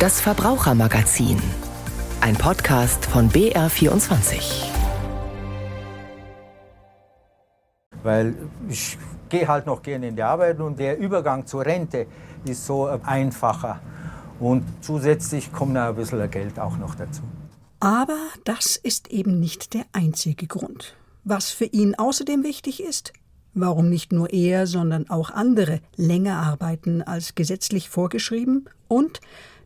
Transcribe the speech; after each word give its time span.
Das 0.00 0.18
Verbrauchermagazin. 0.18 1.36
Ein 2.22 2.34
Podcast 2.34 3.04
von 3.04 3.28
BR24. 3.28 4.64
Weil 8.02 8.34
ich 8.66 8.96
gehe 9.28 9.46
halt 9.46 9.66
noch 9.66 9.82
gerne 9.82 10.08
in 10.08 10.16
die 10.16 10.22
Arbeit 10.22 10.58
und 10.58 10.78
der 10.78 10.96
Übergang 10.96 11.44
zur 11.44 11.66
Rente 11.66 12.06
ist 12.46 12.64
so 12.64 12.86
einfacher. 12.86 13.78
Und 14.38 14.64
zusätzlich 14.80 15.52
kommt 15.52 15.76
da 15.76 15.90
ein 15.90 15.96
bisschen 15.96 16.30
Geld 16.30 16.58
auch 16.58 16.78
noch 16.78 16.94
dazu. 16.94 17.20
Aber 17.80 18.16
das 18.44 18.76
ist 18.76 19.08
eben 19.08 19.38
nicht 19.38 19.74
der 19.74 19.84
einzige 19.92 20.46
Grund. 20.46 20.96
Was 21.24 21.50
für 21.50 21.66
ihn 21.66 21.94
außerdem 21.94 22.42
wichtig 22.42 22.82
ist, 22.82 23.12
warum 23.52 23.90
nicht 23.90 24.12
nur 24.12 24.32
er, 24.32 24.66
sondern 24.66 25.10
auch 25.10 25.28
andere 25.28 25.80
länger 25.96 26.38
arbeiten 26.38 27.02
als 27.02 27.34
gesetzlich 27.34 27.90
vorgeschrieben 27.90 28.66
und 28.88 29.20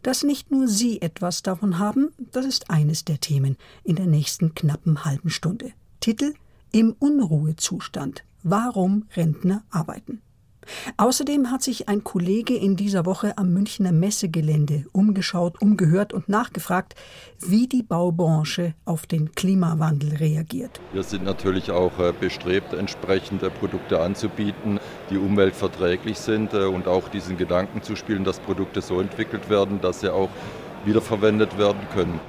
dass 0.05 0.23
nicht 0.23 0.51
nur 0.51 0.69
Sie 0.69 1.01
etwas 1.01 1.43
davon 1.43 1.79
haben, 1.79 2.13
das 2.31 2.45
ist 2.45 2.71
eines 2.71 3.05
der 3.07 3.21
Themen 3.21 3.57
in 3.83 3.97
der 3.97 4.07
nächsten 4.07 4.55
knappen 4.55 5.05
halben 5.05 5.31
Stunde. 5.31 5.73
Titel 5.99 6.35
Im 6.71 6.95
Unruhezustand. 6.99 8.23
Warum 8.43 9.07
Rentner 9.17 9.65
arbeiten. 9.71 10.21
Außerdem 10.97 11.51
hat 11.51 11.63
sich 11.63 11.89
ein 11.89 12.05
Kollege 12.05 12.55
in 12.55 12.77
dieser 12.77 13.07
Woche 13.07 13.37
am 13.39 13.53
Münchner 13.53 13.93
Messegelände 13.93 14.87
umgeschaut, 14.93 15.61
umgehört 15.61 16.13
und 16.13 16.29
nachgefragt, 16.29 16.95
wie 17.41 17.67
die 17.67 17.83
Baubranche 17.83 18.75
auf 18.85 19.07
den 19.07 19.33
Klimawandel 19.33 20.17
reagiert. 20.17 20.81
Wir 20.93 21.03
sind 21.03 21.25
natürlich 21.25 21.71
auch 21.71 21.99
äh, 21.99 22.13
bestrebt, 22.19 22.73
entsprechende 22.73 23.51
Produkte 23.51 24.01
anzubieten, 24.01 24.81
die 25.11 25.19
umweltverträglich 25.19 26.19
sind 26.19 26.55
äh, 26.55 26.65
und 26.65 26.87
auch 26.87 27.09
diesen 27.09 27.37
Gedanken 27.37 27.83
zu 27.83 27.97
spielen, 27.97 28.25
dass 28.25 28.41
Produkte 28.41 28.83
so 28.83 29.01
entwickelt 29.01 29.49
werden, 29.51 29.81
dass 29.81 30.01
sie 30.01 30.13
auch 30.13 30.31
wiederverwendet 30.85 31.59
werden 31.59 31.81
können. 31.93 32.21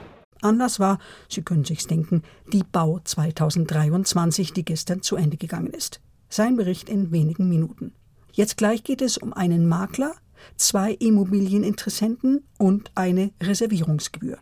Anders 0.42 0.80
war, 0.80 1.00
Sie 1.28 1.42
können 1.42 1.66
sich's 1.66 1.88
denken, 1.88 2.22
die 2.52 2.64
Bau 2.64 3.00
2023, 3.04 4.54
die 4.54 4.66
gestern 4.66 5.02
zu 5.02 5.16
Ende 5.16 5.38
gegangen 5.38 5.74
ist. 5.74 6.02
Sein 6.30 6.56
Bericht 6.56 6.90
in 6.90 7.12
wenigen 7.12 7.50
Minuten. 7.50 7.94
Jetzt 8.36 8.58
gleich 8.58 8.84
geht 8.84 9.02
es 9.02 9.18
um 9.18 9.32
einen 9.32 9.66
Makler, 9.66 10.14
zwei 10.58 10.92
Immobilieninteressenten 10.92 12.44
und 12.58 12.92
eine 12.94 13.32
Reservierungsgebühr. 13.42 14.40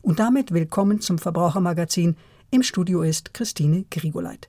Und 0.00 0.20
damit 0.20 0.52
willkommen 0.52 1.00
zum 1.00 1.18
Verbrauchermagazin. 1.18 2.14
Im 2.52 2.62
Studio 2.62 3.02
ist 3.02 3.34
Christine 3.34 3.84
Grigoleit. 3.90 4.48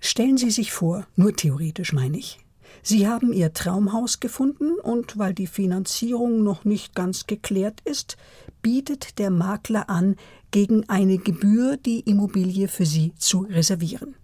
Stellen 0.00 0.38
Sie 0.38 0.50
sich 0.50 0.72
vor, 0.72 1.06
nur 1.14 1.36
theoretisch 1.36 1.92
meine 1.92 2.18
ich. 2.18 2.40
Sie 2.82 3.06
haben 3.06 3.32
Ihr 3.32 3.52
Traumhaus 3.52 4.18
gefunden 4.18 4.72
und 4.82 5.16
weil 5.16 5.34
die 5.34 5.46
Finanzierung 5.46 6.42
noch 6.42 6.64
nicht 6.64 6.96
ganz 6.96 7.28
geklärt 7.28 7.80
ist, 7.84 8.16
bietet 8.60 9.20
der 9.20 9.30
Makler 9.30 9.88
an, 9.88 10.16
gegen 10.50 10.88
eine 10.88 11.18
Gebühr 11.18 11.76
die 11.76 12.00
Immobilie 12.00 12.66
für 12.66 12.86
Sie 12.86 13.12
zu 13.14 13.42
reservieren. 13.42 14.16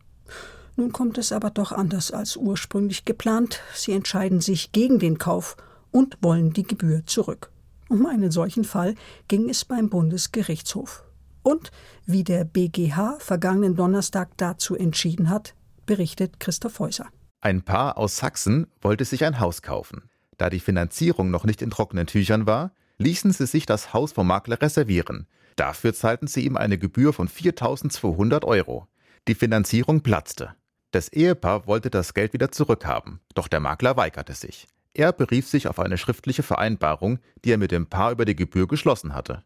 Nun 0.78 0.92
kommt 0.92 1.18
es 1.18 1.32
aber 1.32 1.50
doch 1.50 1.72
anders 1.72 2.12
als 2.12 2.36
ursprünglich 2.36 3.04
geplant. 3.04 3.58
Sie 3.74 3.90
entscheiden 3.90 4.40
sich 4.40 4.70
gegen 4.70 5.00
den 5.00 5.18
Kauf 5.18 5.56
und 5.90 6.16
wollen 6.20 6.52
die 6.52 6.62
Gebühr 6.62 7.04
zurück. 7.04 7.50
Um 7.88 8.06
einen 8.06 8.30
solchen 8.30 8.62
Fall 8.62 8.94
ging 9.26 9.48
es 9.50 9.64
beim 9.64 9.90
Bundesgerichtshof. 9.90 11.02
Und 11.42 11.72
wie 12.06 12.22
der 12.22 12.44
BGH 12.44 13.16
vergangenen 13.18 13.74
Donnerstag 13.74 14.28
dazu 14.36 14.76
entschieden 14.76 15.30
hat, 15.30 15.56
berichtet 15.84 16.38
Christoph 16.38 16.78
Häuser. 16.78 17.08
Ein 17.40 17.62
Paar 17.62 17.98
aus 17.98 18.18
Sachsen 18.18 18.68
wollte 18.80 19.04
sich 19.04 19.24
ein 19.24 19.40
Haus 19.40 19.62
kaufen. 19.62 20.08
Da 20.36 20.48
die 20.48 20.60
Finanzierung 20.60 21.32
noch 21.32 21.44
nicht 21.44 21.60
in 21.60 21.70
trockenen 21.70 22.06
Tüchern 22.06 22.46
war, 22.46 22.72
ließen 22.98 23.32
sie 23.32 23.46
sich 23.46 23.66
das 23.66 23.92
Haus 23.92 24.12
vom 24.12 24.28
Makler 24.28 24.62
reservieren. 24.62 25.26
Dafür 25.56 25.92
zahlten 25.92 26.28
sie 26.28 26.44
ihm 26.44 26.56
eine 26.56 26.78
Gebühr 26.78 27.12
von 27.12 27.28
4.200 27.28 28.44
Euro. 28.44 28.86
Die 29.26 29.34
Finanzierung 29.34 30.02
platzte. 30.02 30.54
Das 30.90 31.10
Ehepaar 31.10 31.66
wollte 31.66 31.90
das 31.90 32.14
Geld 32.14 32.32
wieder 32.32 32.50
zurückhaben, 32.50 33.20
doch 33.34 33.48
der 33.48 33.60
Makler 33.60 33.96
weigerte 33.96 34.32
sich. 34.32 34.66
Er 34.94 35.12
berief 35.12 35.46
sich 35.46 35.68
auf 35.68 35.78
eine 35.78 35.98
schriftliche 35.98 36.42
Vereinbarung, 36.42 37.18
die 37.44 37.52
er 37.52 37.58
mit 37.58 37.72
dem 37.72 37.86
Paar 37.86 38.10
über 38.12 38.24
die 38.24 38.34
Gebühr 38.34 38.66
geschlossen 38.66 39.14
hatte. 39.14 39.44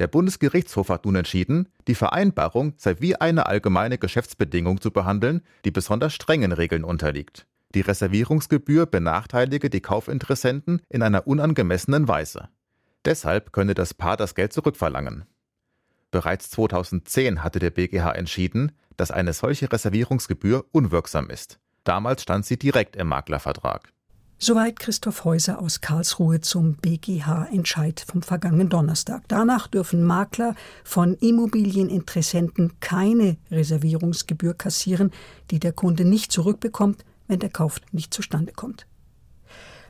Der 0.00 0.08
Bundesgerichtshof 0.08 0.88
hat 0.88 1.04
nun 1.04 1.14
entschieden, 1.14 1.68
die 1.86 1.94
Vereinbarung 1.94 2.74
sei 2.76 2.96
wie 3.00 3.16
eine 3.16 3.46
allgemeine 3.46 3.98
Geschäftsbedingung 3.98 4.80
zu 4.80 4.90
behandeln, 4.90 5.42
die 5.64 5.70
besonders 5.70 6.14
strengen 6.14 6.52
Regeln 6.52 6.84
unterliegt. 6.84 7.46
Die 7.74 7.82
Reservierungsgebühr 7.82 8.86
benachteilige 8.86 9.70
die 9.70 9.80
Kaufinteressenten 9.80 10.82
in 10.88 11.02
einer 11.02 11.26
unangemessenen 11.26 12.08
Weise. 12.08 12.48
Deshalb 13.04 13.52
könne 13.52 13.74
das 13.74 13.94
Paar 13.94 14.16
das 14.16 14.34
Geld 14.34 14.52
zurückverlangen. 14.52 15.24
Bereits 16.10 16.50
2010 16.50 17.44
hatte 17.44 17.60
der 17.60 17.70
BGH 17.70 18.10
entschieden, 18.12 18.72
dass 19.00 19.10
eine 19.10 19.32
solche 19.32 19.72
Reservierungsgebühr 19.72 20.66
unwirksam 20.72 21.30
ist. 21.30 21.58
Damals 21.84 22.22
stand 22.22 22.44
sie 22.44 22.58
direkt 22.58 22.96
im 22.96 23.08
Maklervertrag. 23.08 23.94
Soweit 24.38 24.78
Christoph 24.78 25.24
Häuser 25.24 25.58
aus 25.58 25.80
Karlsruhe 25.80 26.42
zum 26.42 26.74
BGH-Entscheid 26.76 28.04
vom 28.06 28.20
vergangenen 28.20 28.68
Donnerstag. 28.68 29.22
Danach 29.28 29.68
dürfen 29.68 30.04
Makler 30.04 30.54
von 30.84 31.14
Immobilieninteressenten 31.14 32.78
keine 32.80 33.38
Reservierungsgebühr 33.50 34.52
kassieren, 34.52 35.12
die 35.50 35.60
der 35.60 35.72
Kunde 35.72 36.04
nicht 36.04 36.30
zurückbekommt, 36.30 37.04
wenn 37.26 37.38
der 37.38 37.50
Kauf 37.50 37.80
nicht 37.92 38.12
zustande 38.12 38.52
kommt. 38.52 38.86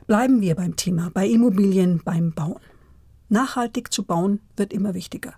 Bleiben 0.07 0.39
wir 0.39 0.55
beim 0.55 0.77
Thema, 0.77 1.11
bei 1.13 1.27
Immobilien 1.27 2.01
beim 2.03 2.31
Bauen. 2.31 2.61
Nachhaltig 3.27 3.91
zu 3.91 4.03
bauen 4.03 4.39
wird 4.55 4.71
immer 4.71 4.93
wichtiger. 4.93 5.33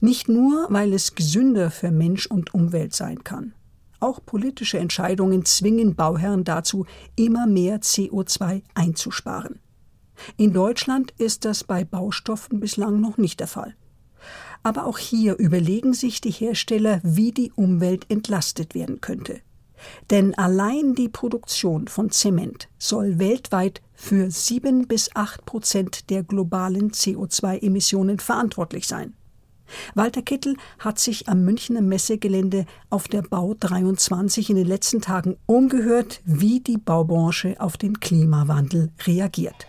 Nicht 0.00 0.28
nur, 0.28 0.66
weil 0.70 0.92
es 0.92 1.14
gesünder 1.14 1.70
für 1.70 1.90
Mensch 1.90 2.26
und 2.26 2.54
Umwelt 2.54 2.94
sein 2.94 3.24
kann. 3.24 3.54
Auch 4.00 4.20
politische 4.24 4.78
Entscheidungen 4.78 5.44
zwingen 5.44 5.94
Bauherren 5.94 6.44
dazu, 6.44 6.86
immer 7.16 7.46
mehr 7.46 7.80
CO2 7.80 8.62
einzusparen. 8.74 9.60
In 10.36 10.52
Deutschland 10.52 11.12
ist 11.18 11.44
das 11.44 11.64
bei 11.64 11.84
Baustoffen 11.84 12.60
bislang 12.60 13.00
noch 13.00 13.18
nicht 13.18 13.40
der 13.40 13.48
Fall. 13.48 13.74
Aber 14.62 14.86
auch 14.86 14.98
hier 14.98 15.36
überlegen 15.36 15.94
sich 15.94 16.20
die 16.20 16.30
Hersteller, 16.30 17.00
wie 17.02 17.32
die 17.32 17.52
Umwelt 17.52 18.06
entlastet 18.10 18.74
werden 18.74 19.00
könnte. 19.00 19.40
Denn 20.10 20.34
allein 20.36 20.94
die 20.94 21.08
Produktion 21.08 21.86
von 21.88 22.10
Zement 22.10 22.68
soll 22.78 23.18
weltweit 23.18 23.82
für 23.94 24.30
sieben 24.30 24.88
bis 24.88 25.14
acht 25.14 25.44
Prozent 25.44 26.10
der 26.10 26.22
globalen 26.22 26.90
CO2-Emissionen 26.90 28.18
verantwortlich 28.18 28.86
sein. 28.86 29.14
Walter 29.94 30.22
Kittel 30.22 30.56
hat 30.78 30.98
sich 30.98 31.28
am 31.28 31.44
Münchner 31.44 31.80
Messegelände 31.80 32.66
auf 32.90 33.08
der 33.08 33.22
Bau 33.22 33.54
23 33.58 34.50
in 34.50 34.56
den 34.56 34.66
letzten 34.66 35.00
Tagen 35.00 35.36
umgehört, 35.46 36.20
wie 36.24 36.60
die 36.60 36.78
Baubranche 36.78 37.56
auf 37.58 37.76
den 37.76 38.00
Klimawandel 38.00 38.90
reagiert. 39.06 39.66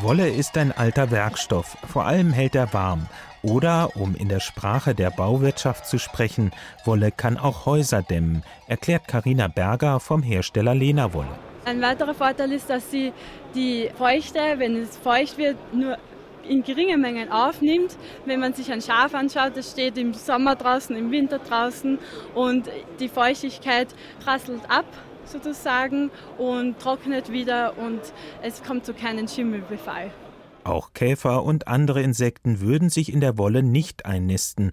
Wolle 0.00 0.30
ist 0.30 0.56
ein 0.56 0.72
alter 0.72 1.10
Werkstoff, 1.10 1.76
vor 1.86 2.06
allem 2.06 2.32
hält 2.32 2.54
er 2.54 2.72
warm. 2.72 3.06
Oder, 3.42 3.96
um 3.96 4.14
in 4.14 4.28
der 4.28 4.40
Sprache 4.40 4.94
der 4.94 5.10
Bauwirtschaft 5.10 5.86
zu 5.86 5.98
sprechen, 5.98 6.52
Wolle 6.84 7.10
kann 7.10 7.36
auch 7.36 7.66
Häuser 7.66 8.02
dämmen, 8.02 8.42
erklärt 8.68 9.08
Karina 9.08 9.48
Berger 9.48 10.00
vom 10.00 10.22
Hersteller 10.22 10.74
Lena 10.74 11.12
Wolle. 11.12 11.38
Ein 11.64 11.82
weiterer 11.82 12.14
Vorteil 12.14 12.52
ist, 12.52 12.70
dass 12.70 12.90
sie 12.90 13.12
die 13.54 13.90
Feuchte, 13.96 14.40
wenn 14.56 14.76
es 14.76 14.96
feucht 14.96 15.38
wird, 15.38 15.56
nur 15.74 15.98
in 16.48 16.62
geringen 16.62 17.00
Mengen 17.00 17.30
aufnimmt. 17.30 17.96
Wenn 18.24 18.40
man 18.40 18.54
sich 18.54 18.70
ein 18.72 18.82
Schaf 18.82 19.14
anschaut, 19.14 19.56
das 19.56 19.70
steht 19.70 19.98
im 19.98 20.14
Sommer 20.14 20.56
draußen, 20.56 20.94
im 20.96 21.10
Winter 21.10 21.38
draußen 21.38 21.98
und 22.34 22.68
die 23.00 23.08
Feuchtigkeit 23.08 23.88
prasselt 24.24 24.62
ab 24.68 24.86
sozusagen 25.24 26.10
und 26.38 26.78
trocknet 26.78 27.30
wieder 27.32 27.78
und 27.78 28.00
es 28.42 28.62
kommt 28.62 28.84
zu 28.84 28.94
keinem 28.94 29.28
Schimmelbefall. 29.28 30.10
Auch 30.64 30.92
Käfer 30.94 31.42
und 31.42 31.66
andere 31.66 32.02
Insekten 32.02 32.60
würden 32.60 32.88
sich 32.88 33.12
in 33.12 33.20
der 33.20 33.36
Wolle 33.36 33.62
nicht 33.62 34.06
einnisten. 34.06 34.72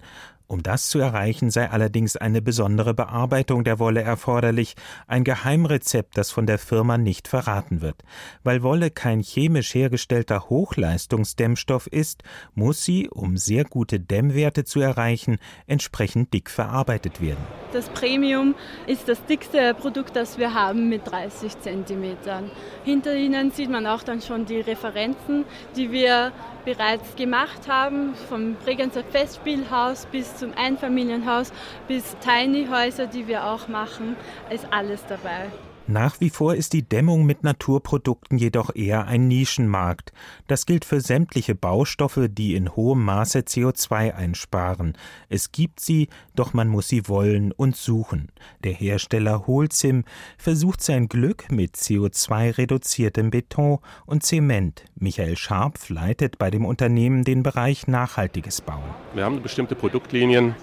Um 0.50 0.64
das 0.64 0.88
zu 0.88 0.98
erreichen, 0.98 1.48
sei 1.52 1.70
allerdings 1.70 2.16
eine 2.16 2.42
besondere 2.42 2.92
Bearbeitung 2.92 3.62
der 3.62 3.78
Wolle 3.78 4.02
erforderlich, 4.02 4.74
ein 5.06 5.22
Geheimrezept, 5.22 6.18
das 6.18 6.32
von 6.32 6.44
der 6.46 6.58
Firma 6.58 6.98
nicht 6.98 7.28
verraten 7.28 7.82
wird. 7.82 8.02
Weil 8.42 8.64
Wolle 8.64 8.90
kein 8.90 9.20
chemisch 9.20 9.76
hergestellter 9.76 10.50
Hochleistungsdämmstoff 10.50 11.86
ist, 11.86 12.24
muss 12.52 12.84
sie, 12.84 13.08
um 13.08 13.36
sehr 13.36 13.62
gute 13.62 14.00
Dämmwerte 14.00 14.64
zu 14.64 14.80
erreichen, 14.80 15.38
entsprechend 15.68 16.34
dick 16.34 16.50
verarbeitet 16.50 17.20
werden. 17.20 17.46
Das 17.72 17.88
Premium 17.88 18.56
ist 18.88 19.08
das 19.08 19.24
dickste 19.26 19.72
Produkt, 19.74 20.16
das 20.16 20.36
wir 20.36 20.52
haben 20.52 20.88
mit 20.88 21.08
30 21.08 21.60
Zentimetern. 21.60 22.50
Hinter 22.84 23.14
Ihnen 23.14 23.52
sieht 23.52 23.70
man 23.70 23.86
auch 23.86 24.02
dann 24.02 24.20
schon 24.20 24.46
die 24.46 24.58
Referenzen, 24.58 25.44
die 25.76 25.92
wir 25.92 26.32
bereits 26.64 27.14
gemacht 27.14 27.68
haben, 27.68 28.14
vom 28.28 28.56
Bregenzer 28.56 29.04
Festspielhaus 29.04 30.06
bis 30.06 30.39
zum 30.40 30.52
Einfamilienhaus 30.56 31.52
bis 31.86 32.16
Tiny 32.18 32.66
Häuser, 32.66 33.06
die 33.06 33.28
wir 33.28 33.44
auch 33.44 33.68
machen, 33.68 34.16
ist 34.50 34.66
alles 34.70 35.04
dabei. 35.06 35.50
Nach 35.90 36.20
wie 36.20 36.30
vor 36.30 36.54
ist 36.54 36.72
die 36.72 36.88
Dämmung 36.88 37.26
mit 37.26 37.42
Naturprodukten 37.42 38.38
jedoch 38.38 38.72
eher 38.76 39.08
ein 39.08 39.26
Nischenmarkt. 39.26 40.12
Das 40.46 40.64
gilt 40.64 40.84
für 40.84 41.00
sämtliche 41.00 41.56
Baustoffe, 41.56 42.28
die 42.30 42.54
in 42.54 42.76
hohem 42.76 43.04
Maße 43.04 43.40
CO2 43.40 44.14
einsparen. 44.14 44.96
Es 45.28 45.50
gibt 45.50 45.80
sie, 45.80 46.08
doch 46.36 46.54
man 46.54 46.68
muss 46.68 46.86
sie 46.86 47.08
wollen 47.08 47.50
und 47.50 47.74
suchen. 47.74 48.30
Der 48.62 48.72
Hersteller 48.72 49.48
Holcim 49.48 50.04
versucht 50.38 50.80
sein 50.80 51.08
Glück 51.08 51.50
mit 51.50 51.74
CO2-reduziertem 51.74 53.32
Beton 53.32 53.80
und 54.06 54.22
Zement. 54.22 54.84
Michael 54.94 55.36
Scharpf 55.36 55.88
leitet 55.88 56.38
bei 56.38 56.52
dem 56.52 56.66
Unternehmen 56.66 57.24
den 57.24 57.42
Bereich 57.42 57.88
nachhaltiges 57.88 58.60
Bauen. 58.60 58.94
Wir 59.12 59.24
haben 59.24 59.42
bestimmte 59.42 59.74
Produktlinien, 59.74 60.54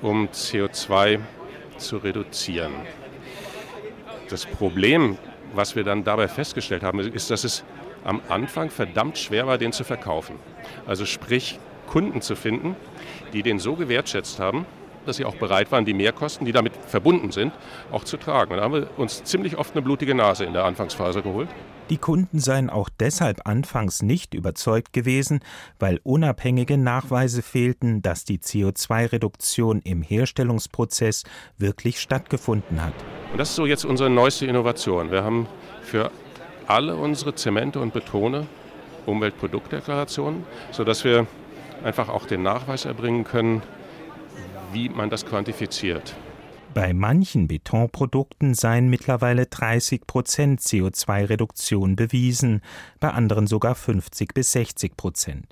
um 0.00 0.28
CO2 0.28 1.20
zu 1.76 1.98
reduzieren. 1.98 2.72
Das 4.28 4.46
Problem, 4.46 5.18
was 5.54 5.76
wir 5.76 5.84
dann 5.84 6.04
dabei 6.04 6.28
festgestellt 6.28 6.82
haben, 6.82 7.00
ist, 7.00 7.30
dass 7.30 7.44
es 7.44 7.64
am 8.04 8.20
Anfang 8.28 8.70
verdammt 8.70 9.18
schwer 9.18 9.46
war, 9.46 9.58
den 9.58 9.72
zu 9.72 9.84
verkaufen. 9.84 10.36
Also 10.86 11.06
sprich, 11.06 11.58
Kunden 11.86 12.22
zu 12.22 12.36
finden, 12.36 12.76
die 13.32 13.42
den 13.42 13.58
so 13.58 13.74
gewertschätzt 13.74 14.38
haben, 14.38 14.66
dass 15.06 15.16
sie 15.16 15.24
auch 15.24 15.36
bereit 15.36 15.70
waren, 15.72 15.84
die 15.84 15.94
Mehrkosten, 15.94 16.46
die 16.46 16.52
damit 16.52 16.72
verbunden 16.86 17.30
sind, 17.30 17.52
auch 17.92 18.04
zu 18.04 18.16
tragen. 18.16 18.52
Und 18.52 18.58
da 18.58 18.64
haben 18.64 18.74
wir 18.74 18.88
uns 18.96 19.24
ziemlich 19.24 19.56
oft 19.56 19.74
eine 19.74 19.82
blutige 19.82 20.14
Nase 20.14 20.44
in 20.44 20.52
der 20.52 20.64
Anfangsphase 20.64 21.22
geholt. 21.22 21.48
Die 21.90 21.98
Kunden 21.98 22.38
seien 22.38 22.70
auch 22.70 22.88
deshalb 22.88 23.46
anfangs 23.46 24.02
nicht 24.02 24.32
überzeugt 24.32 24.94
gewesen, 24.94 25.40
weil 25.78 26.00
unabhängige 26.02 26.78
Nachweise 26.78 27.42
fehlten, 27.42 28.00
dass 28.00 28.24
die 28.24 28.38
CO2-Reduktion 28.38 29.82
im 29.84 30.00
Herstellungsprozess 30.00 31.24
wirklich 31.58 32.00
stattgefunden 32.00 32.82
hat. 32.82 32.94
Und 33.32 33.38
das 33.38 33.50
ist 33.50 33.56
so 33.56 33.66
jetzt 33.66 33.84
unsere 33.84 34.08
neueste 34.08 34.46
Innovation. 34.46 35.10
Wir 35.10 35.24
haben 35.24 35.46
für 35.82 36.10
alle 36.66 36.96
unsere 36.96 37.34
Zemente 37.34 37.80
und 37.80 37.92
Betone 37.92 38.46
Umweltproduktdeklarationen, 39.04 40.44
sodass 40.70 41.04
wir 41.04 41.26
einfach 41.82 42.08
auch 42.08 42.26
den 42.26 42.42
Nachweis 42.42 42.86
erbringen 42.86 43.24
können, 43.24 43.62
wie 44.74 44.88
man 44.88 45.08
das 45.08 45.24
quantifiziert. 45.24 46.14
Bei 46.74 46.92
manchen 46.92 47.46
Betonprodukten 47.46 48.54
seien 48.54 48.88
mittlerweile 48.88 49.46
30 49.46 50.08
Prozent 50.08 50.60
CO2-Reduktion 50.60 51.94
bewiesen, 51.94 52.62
bei 52.98 53.10
anderen 53.10 53.46
sogar 53.46 53.76
50 53.76 54.34
bis 54.34 54.50
60 54.50 54.96
Prozent. 54.96 55.46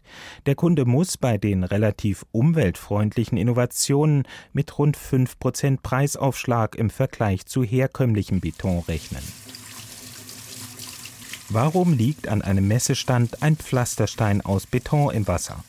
Der 0.46 0.56
Kunde 0.56 0.84
muss 0.84 1.16
bei 1.16 1.38
den 1.38 1.62
relativ 1.62 2.26
umweltfreundlichen 2.32 3.38
Innovationen 3.38 4.24
mit 4.52 4.76
rund 4.78 4.96
5 4.96 5.38
Prozent 5.38 5.84
Preisaufschlag 5.84 6.75
im 6.75 6.90
Vergleich 6.90 7.46
zu 7.46 7.62
herkömmlichem 7.62 8.40
Beton 8.40 8.80
rechnen. 8.88 9.22
Warum 11.50 11.92
liegt 11.92 12.26
an 12.26 12.42
einem 12.42 12.66
Messestand 12.66 13.44
ein 13.44 13.56
Pflasterstein 13.56 14.40
aus 14.40 14.66
Beton 14.66 15.14
im 15.14 15.28
Wasser? 15.28 15.62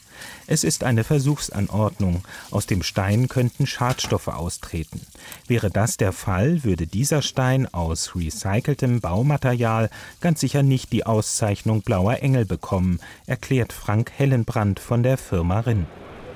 Es 0.47 0.63
ist 0.63 0.83
eine 0.83 1.03
Versuchsanordnung. 1.03 2.23
Aus 2.51 2.65
dem 2.65 2.83
Stein 2.83 3.27
könnten 3.27 3.65
Schadstoffe 3.65 4.27
austreten. 4.27 5.01
Wäre 5.47 5.69
das 5.69 5.97
der 5.97 6.11
Fall, 6.11 6.63
würde 6.63 6.87
dieser 6.87 7.21
Stein 7.21 7.73
aus 7.73 8.15
recyceltem 8.15 9.01
Baumaterial 9.01 9.89
ganz 10.21 10.41
sicher 10.41 10.63
nicht 10.63 10.91
die 10.91 11.05
Auszeichnung 11.05 11.81
Blauer 11.81 12.21
Engel 12.21 12.45
bekommen, 12.45 12.99
erklärt 13.25 13.73
Frank 13.73 14.11
Hellenbrand 14.15 14.79
von 14.79 15.03
der 15.03 15.17
Firma 15.17 15.61
Rinn. 15.61 15.85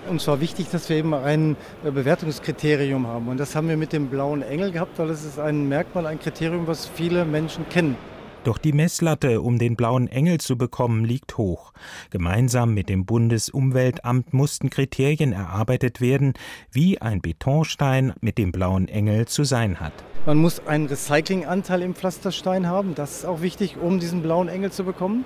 Und 0.09 0.21
zwar 0.21 0.39
wichtig, 0.39 0.69
dass 0.69 0.87
wir 0.87 0.95
eben 0.95 1.13
ein 1.13 1.57
Bewertungskriterium 1.83 3.07
haben. 3.07 3.27
Und 3.27 3.37
das 3.37 3.55
haben 3.55 3.67
wir 3.67 3.77
mit 3.77 3.91
dem 3.91 4.07
blauen 4.07 4.41
Engel 4.41 4.71
gehabt, 4.71 4.97
weil 4.99 5.09
es 5.09 5.25
ist 5.25 5.37
ein 5.37 5.67
Merkmal, 5.67 6.05
ein 6.05 6.19
Kriterium, 6.19 6.65
was 6.65 6.85
viele 6.85 7.25
Menschen 7.25 7.67
kennen. 7.69 7.97
Doch 8.43 8.57
die 8.57 8.73
Messlatte, 8.73 9.41
um 9.41 9.59
den 9.59 9.75
blauen 9.75 10.07
Engel 10.07 10.39
zu 10.39 10.57
bekommen, 10.57 11.03
liegt 11.03 11.37
hoch. 11.37 11.73
Gemeinsam 12.11 12.73
mit 12.73 12.89
dem 12.89 13.05
Bundesumweltamt 13.05 14.33
mussten 14.33 14.69
Kriterien 14.69 15.33
erarbeitet 15.33 16.01
werden, 16.01 16.33
wie 16.71 17.01
ein 17.01 17.21
Betonstein 17.21 18.13
mit 18.21 18.37
dem 18.37 18.51
blauen 18.51 18.87
Engel 18.87 19.27
zu 19.27 19.43
sein 19.43 19.79
hat. 19.79 19.93
Man 20.25 20.37
muss 20.37 20.65
einen 20.67 20.87
Recyclinganteil 20.87 21.81
im 21.81 21.95
Pflasterstein 21.95 22.67
haben, 22.67 22.95
das 22.95 23.19
ist 23.19 23.25
auch 23.25 23.41
wichtig, 23.41 23.77
um 23.77 23.99
diesen 23.99 24.21
blauen 24.21 24.49
Engel 24.49 24.71
zu 24.71 24.83
bekommen. 24.83 25.25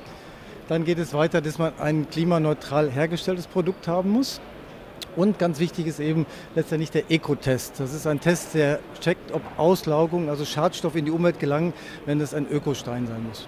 Dann 0.68 0.86
geht 0.86 1.00
es 1.00 1.14
weiter, 1.14 1.42
dass 1.42 1.58
man 1.58 1.74
ein 1.80 2.10
klimaneutral 2.10 2.90
hergestelltes 2.90 3.48
Produkt 3.48 3.88
haben 3.88 4.10
muss. 4.10 4.40
Und 5.16 5.40
ganz 5.40 5.60
wichtig 5.60 5.88
ist 5.88 6.00
eben 6.00 6.26
letztendlich 6.56 6.92
der 6.92 7.12
Eco-Test. 7.12 7.80
Das 7.80 7.94
ist 7.94 8.08
ein 8.08 8.20
Test, 8.20 8.54
der 8.54 8.80
checkt, 9.00 9.32
ob 9.32 9.42
Auslaugung, 9.58 10.30
also 10.30 10.46
Schadstoffe 10.46 10.96
in 10.96 11.06
die 11.06 11.12
Umwelt 11.12 11.40
gelangen, 11.40 11.74
wenn 12.06 12.22
es 12.22 12.34
ein 12.34 12.48
Ökostein 12.50 13.08
sein 13.08 13.26
muss. 13.28 13.48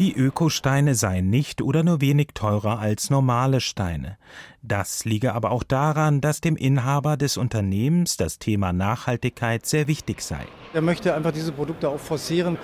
Die 0.00 0.12
Ökosteine 0.12 0.96
seien 0.96 1.30
nicht 1.30 1.62
oder 1.62 1.84
nur 1.84 2.00
wenig 2.00 2.30
teurer 2.34 2.80
als 2.80 3.10
normale 3.10 3.60
Steine. 3.60 4.18
Das 4.60 5.04
liege 5.04 5.34
aber 5.34 5.52
auch 5.52 5.62
daran, 5.62 6.20
dass 6.20 6.40
dem 6.40 6.56
Inhaber 6.56 7.16
des 7.16 7.36
Unternehmens 7.36 8.16
das 8.16 8.40
Thema 8.40 8.72
Nachhaltigkeit 8.72 9.66
sehr 9.66 9.86
wichtig 9.86 10.22
sei. 10.22 10.46
Er 10.72 10.82
möchte 10.82 11.14
einfach 11.14 11.30
diese 11.30 11.52
Produkte 11.52 11.88
auch 11.88 12.00
forcieren, 12.00 12.58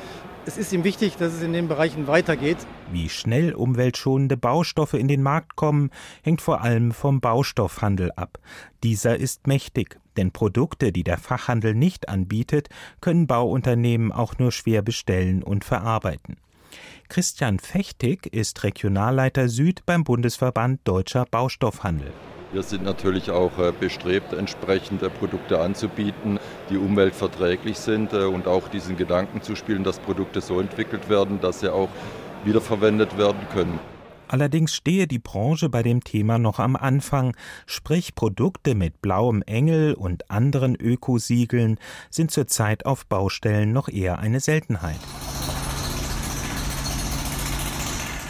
es 0.51 0.59
ist 0.59 0.73
ihm 0.73 0.83
wichtig, 0.83 1.17
dass 1.17 1.33
es 1.33 1.43
in 1.43 1.53
den 1.53 1.69
Bereichen 1.69 2.09
weitergeht. 2.09 2.57
Wie 2.91 3.09
schnell 3.09 3.55
umweltschonende 3.55 4.37
Baustoffe 4.37 4.95
in 4.95 5.07
den 5.07 5.23
Markt 5.23 5.55
kommen, 5.55 5.91
hängt 6.23 6.41
vor 6.41 6.61
allem 6.61 6.91
vom 6.91 7.21
Baustoffhandel 7.21 8.11
ab. 8.17 8.41
Dieser 8.83 9.17
ist 9.17 9.47
mächtig, 9.47 10.01
denn 10.17 10.33
Produkte, 10.33 10.91
die 10.91 11.05
der 11.05 11.19
Fachhandel 11.19 11.77
nicht 11.77 12.09
anbietet, 12.09 12.69
können 13.01 13.29
Bauunternehmen 13.29 14.11
auch 14.11 14.39
nur 14.39 14.51
schwer 14.51 14.83
bestellen 14.83 15.45
und 15.45 15.65
verarbeiten. 15.65 16.37
Christian 17.09 17.61
Fechtig 17.61 18.27
ist 18.27 18.65
Regionalleiter 18.65 19.49
Süd 19.49 19.87
beim 19.87 20.03
Bundesverband 20.03 20.81
Deutscher 20.83 21.27
Baustoffhandel. 21.31 22.13
Wir 22.53 22.65
sind 22.65 22.83
natürlich 22.83 23.31
auch 23.31 23.57
äh, 23.59 23.73
bestrebt, 23.79 24.33
entsprechende 24.33 25.09
Produkte 25.09 25.61
anzubieten, 25.61 26.41
die 26.69 26.79
umweltverträglich 26.79 27.79
sind 27.79 28.13
äh, 28.13 28.25
und 28.25 28.49
auch 28.49 28.67
diesen 28.67 28.97
Gedanken 28.97 29.41
zu 29.41 29.55
spielen, 29.55 29.85
dass 29.85 30.01
Produkte 30.01 30.41
so 30.41 30.61
entwickelt 30.61 31.09
werden, 31.09 31.41
dass 31.41 31.61
sie 31.61 31.73
auch 31.73 31.89
wiederverwendet 32.45 33.17
werden 33.17 33.47
können. 33.53 33.79
Allerdings 34.27 34.75
stehe 34.75 35.07
die 35.07 35.19
Branche 35.21 35.69
bei 35.69 35.85
dem 35.85 36.03
Thema 36.03 36.39
noch 36.39 36.59
am 36.59 36.75
Anfang, 36.75 37.37
sprich 37.67 38.17
Produkte 38.17 38.75
mit 38.75 39.01
blauem 39.01 39.43
Engel 39.43 39.95
und 39.95 40.31
anderen 40.31 40.75
Ökosiegeln 40.75 41.79
sind 42.11 42.33
zurzeit 42.33 42.85
auf 42.85 43.07
Baustellen 43.07 43.73
noch 43.73 43.89
eher 43.89 44.19
eine 44.19 44.41
Seltenheit. 44.41 44.99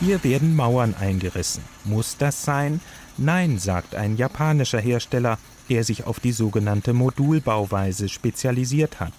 Hier 0.01 0.25
werden 0.25 0.57
Mauern 0.57 0.95
eingerissen. 0.99 1.63
Muss 1.85 2.17
das 2.17 2.43
sein? 2.43 2.81
Nein, 3.23 3.59
sagt 3.59 3.95
ein 3.95 4.17
japanischer 4.17 4.81
Hersteller, 4.81 5.39
der 5.69 5.85
sich 5.85 6.05
auf 6.05 6.21
die 6.21 6.33
sogenannte 6.33 6.95
Modulbauweise 6.95 8.09
spezialisiert 8.09 8.99
hat. 8.99 9.13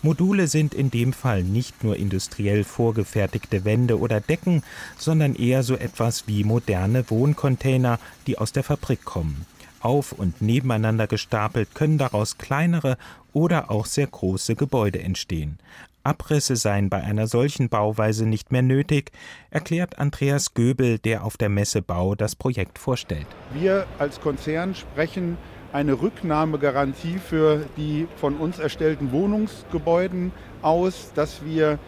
Module 0.00 0.46
sind 0.46 0.74
in 0.74 0.92
dem 0.92 1.12
Fall 1.12 1.42
nicht 1.42 1.82
nur 1.82 1.96
industriell 1.96 2.62
vorgefertigte 2.62 3.64
Wände 3.64 3.98
oder 3.98 4.20
Decken, 4.20 4.62
sondern 4.96 5.34
eher 5.34 5.64
so 5.64 5.74
etwas 5.74 6.28
wie 6.28 6.44
moderne 6.44 7.10
Wohncontainer, 7.10 7.98
die 8.28 8.38
aus 8.38 8.52
der 8.52 8.62
Fabrik 8.62 9.04
kommen. 9.04 9.44
Auf 9.80 10.12
und 10.12 10.40
nebeneinander 10.40 11.08
gestapelt 11.08 11.74
können 11.74 11.98
daraus 11.98 12.38
kleinere 12.38 12.96
oder 13.32 13.72
auch 13.72 13.86
sehr 13.86 14.06
große 14.06 14.54
Gebäude 14.54 15.00
entstehen. 15.00 15.58
Abrisse 16.04 16.56
seien 16.56 16.90
bei 16.90 17.02
einer 17.02 17.26
solchen 17.26 17.68
Bauweise 17.68 18.26
nicht 18.26 18.52
mehr 18.52 18.62
nötig, 18.62 19.12
erklärt 19.50 19.98
Andreas 19.98 20.54
Göbel, 20.54 20.98
der 20.98 21.24
auf 21.24 21.36
der 21.36 21.48
Messe 21.48 21.82
Bau 21.82 22.14
das 22.14 22.36
Projekt 22.36 22.78
vorstellt. 22.78 23.26
Wir 23.52 23.86
als 23.98 24.20
Konzern 24.20 24.74
sprechen 24.74 25.36
eine 25.72 26.00
Rücknahmegarantie 26.00 27.18
für 27.18 27.64
die 27.76 28.06
von 28.16 28.36
uns 28.36 28.58
erstellten 28.58 29.12
Wohnungsgebäuden 29.12 30.32
aus, 30.60 31.12
dass 31.14 31.44
wir 31.44 31.78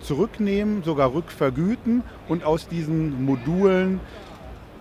zurücknehmen, 0.00 0.82
sogar 0.82 1.14
rückvergüten 1.14 2.02
und 2.28 2.44
aus 2.44 2.68
diesen 2.68 3.24
Modulen 3.24 4.00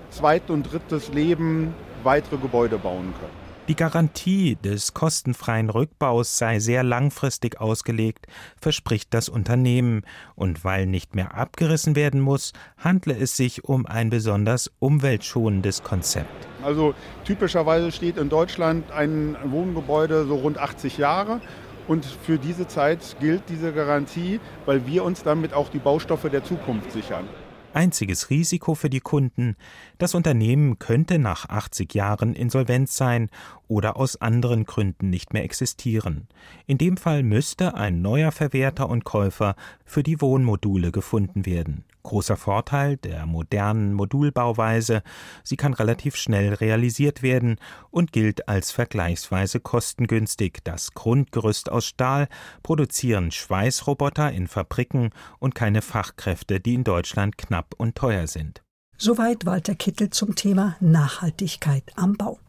zweit- 0.09 0.49
und 0.49 0.63
drittes 0.63 1.13
Leben 1.13 1.73
weitere 2.03 2.37
Gebäude 2.37 2.77
bauen 2.77 3.13
können. 3.19 3.44
Die 3.67 3.75
Garantie 3.75 4.57
des 4.63 4.93
kostenfreien 4.93 5.71
Rückbaus 5.71 6.37
sei 6.37 6.59
sehr 6.59 6.83
langfristig 6.83 7.59
ausgelegt, 7.59 8.27
verspricht 8.61 9.11
das 9.11 9.27
Unternehmen, 9.27 10.03
und 10.35 10.63
weil 10.63 10.85
nicht 10.85 11.15
mehr 11.15 11.35
abgerissen 11.35 11.95
werden 11.95 12.21
muss, 12.21 12.53
handle 12.77 13.17
es 13.17 13.35
sich 13.35 13.63
um 13.63 13.87
ein 13.87 14.11
besonders 14.11 14.71
umweltschonendes 14.77 15.81
Konzept. 15.81 16.47
Also 16.61 16.93
typischerweise 17.23 17.91
steht 17.91 18.17
in 18.17 18.29
Deutschland 18.29 18.91
ein 18.91 19.35
Wohngebäude 19.43 20.25
so 20.27 20.35
rund 20.35 20.59
80 20.59 20.99
Jahre. 20.99 21.41
Und 21.87 22.05
für 22.05 22.37
diese 22.37 22.67
Zeit 22.67 23.15
gilt 23.19 23.49
diese 23.49 23.73
Garantie, 23.73 24.39
weil 24.67 24.85
wir 24.85 25.03
uns 25.03 25.23
damit 25.23 25.53
auch 25.53 25.69
die 25.69 25.79
Baustoffe 25.79 26.29
der 26.29 26.43
Zukunft 26.43 26.91
sichern. 26.91 27.27
Einziges 27.75 28.29
Risiko 28.29 28.73
für 28.73 28.89
die 28.89 29.01
Kunden, 29.01 29.55
das 29.97 30.15
Unternehmen 30.15 30.79
könnte 30.79 31.19
nach 31.19 31.49
80 31.49 31.93
Jahren 31.93 32.33
insolvent 32.33 32.89
sein 32.89 33.29
oder 33.67 33.97
aus 33.97 34.21
anderen 34.21 34.65
Gründen 34.65 35.09
nicht 35.09 35.33
mehr 35.33 35.43
existieren. 35.43 36.27
In 36.67 36.77
dem 36.77 36.97
Fall 36.97 37.23
müsste 37.23 37.75
ein 37.75 38.01
neuer 38.01 38.31
Verwerter 38.31 38.89
und 38.89 39.03
Käufer 39.03 39.55
für 39.83 40.03
die 40.03 40.21
Wohnmodule 40.21 40.91
gefunden 40.91 41.45
werden. 41.45 41.83
Großer 42.05 42.37
Vorteil 42.37 42.97
der 42.97 43.25
modernen 43.25 43.93
Modulbauweise, 43.93 45.01
sie 45.43 45.57
kann 45.57 45.73
relativ 45.73 46.15
schnell 46.15 46.53
realisiert 46.53 47.23
werden 47.23 47.57
und 47.89 48.11
gilt 48.11 48.47
als 48.47 48.71
vergleichsweise 48.71 49.59
kostengünstig. 49.59 50.59
Das 50.63 50.93
Grundgerüst 50.93 51.71
aus 51.71 51.87
Stahl 51.87 52.27
produzieren 52.61 53.31
Schweißroboter 53.31 54.31
in 54.31 54.47
Fabriken 54.47 55.09
und 55.39 55.55
keine 55.55 55.81
Fachkräfte, 55.81 56.59
die 56.59 56.75
in 56.75 56.83
Deutschland 56.83 57.39
knapp 57.39 57.73
und 57.75 57.95
teuer 57.95 58.27
sind. 58.27 58.61
Soweit 58.97 59.47
Walter 59.47 59.73
Kittel 59.73 60.11
zum 60.11 60.35
Thema 60.35 60.75
Nachhaltigkeit 60.79 61.91
am 61.95 62.13
Bau. 62.13 62.39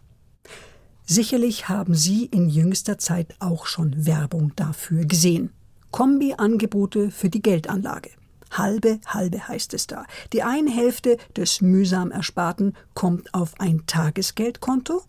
Sicherlich 1.07 1.71
haben 1.71 1.95
Sie 1.95 2.27
in 2.27 2.51
jüngster 2.51 2.99
Zeit 2.99 3.35
auch 3.39 3.65
schon 3.65 4.05
Werbung 4.05 4.53
dafür 4.55 5.07
gesehen. 5.07 5.51
Kombi-Angebote 5.93 7.11
für 7.11 7.31
die 7.31 7.41
Geldanlage. 7.41 8.11
Halbe, 8.51 9.01
halbe 9.07 9.49
heißt 9.49 9.75
es 9.75 9.87
da. 9.87 10.05
Die 10.33 10.43
eine 10.43 10.71
Hälfte 10.71 11.17
des 11.37 11.61
mühsam 11.61 12.11
Ersparten 12.11 12.75
kommt 12.95 13.33
auf 13.35 13.59
ein 13.61 13.83
Tagesgeldkonto, 13.87 15.03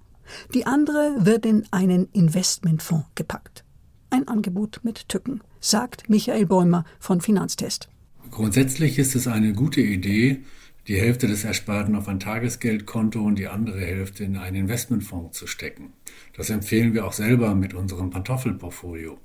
die 0.54 0.66
andere 0.66 1.16
wird 1.20 1.46
in 1.46 1.66
einen 1.72 2.10
Investmentfonds 2.12 3.08
gepackt. 3.16 3.64
Ein 4.10 4.28
Angebot 4.28 4.82
mit 4.84 5.10
Tücken, 5.10 5.42
sagt 5.60 6.10
Michael 6.10 6.46
Bäumer 6.46 6.86
von 7.00 7.22
Finanztest. 7.22 7.90
Grundsätzlich 8.32 9.00
ist 9.00 9.16
es 9.16 9.28
eine 9.28 9.54
gute 9.54 9.82
Idee, 9.82 10.44
die 10.88 11.00
Hälfte 11.00 11.28
des 11.28 11.44
Ersparten 11.44 11.96
auf 11.96 12.08
ein 12.08 12.20
Tagesgeldkonto 12.20 13.22
und 13.22 13.38
die 13.38 13.48
andere 13.48 13.82
Hälfte 13.82 14.24
in 14.24 14.38
einen 14.38 14.56
Investmentfonds 14.56 15.38
zu 15.38 15.48
stecken. 15.48 15.94
Das 16.36 16.50
empfehlen 16.50 16.94
wir 16.94 17.06
auch 17.06 17.14
selber 17.14 17.56
mit 17.56 17.74
unserem 17.74 18.10
Pantoffelportfolio. 18.10 19.20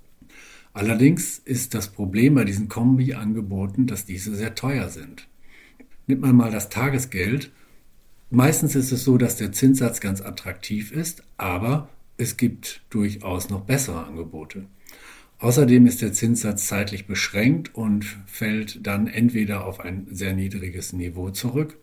Allerdings 0.74 1.38
ist 1.38 1.74
das 1.74 1.88
Problem 1.88 2.34
bei 2.34 2.44
diesen 2.44 2.68
Kombi-Angeboten, 2.68 3.86
dass 3.86 4.06
diese 4.06 4.34
sehr 4.34 4.54
teuer 4.54 4.88
sind. 4.88 5.28
Nimmt 6.06 6.22
man 6.22 6.36
mal 6.36 6.50
das 6.50 6.70
Tagesgeld. 6.70 7.50
Meistens 8.30 8.74
ist 8.74 8.90
es 8.92 9.04
so, 9.04 9.18
dass 9.18 9.36
der 9.36 9.52
Zinssatz 9.52 10.00
ganz 10.00 10.22
attraktiv 10.22 10.90
ist, 10.90 11.22
aber 11.36 11.88
es 12.16 12.36
gibt 12.36 12.82
durchaus 12.88 13.50
noch 13.50 13.62
bessere 13.62 14.06
Angebote. 14.06 14.64
Außerdem 15.38 15.86
ist 15.86 16.00
der 16.00 16.12
Zinssatz 16.12 16.68
zeitlich 16.68 17.06
beschränkt 17.06 17.74
und 17.74 18.04
fällt 18.26 18.86
dann 18.86 19.08
entweder 19.08 19.66
auf 19.66 19.80
ein 19.80 20.06
sehr 20.10 20.34
niedriges 20.34 20.92
Niveau 20.92 21.30
zurück 21.30 21.76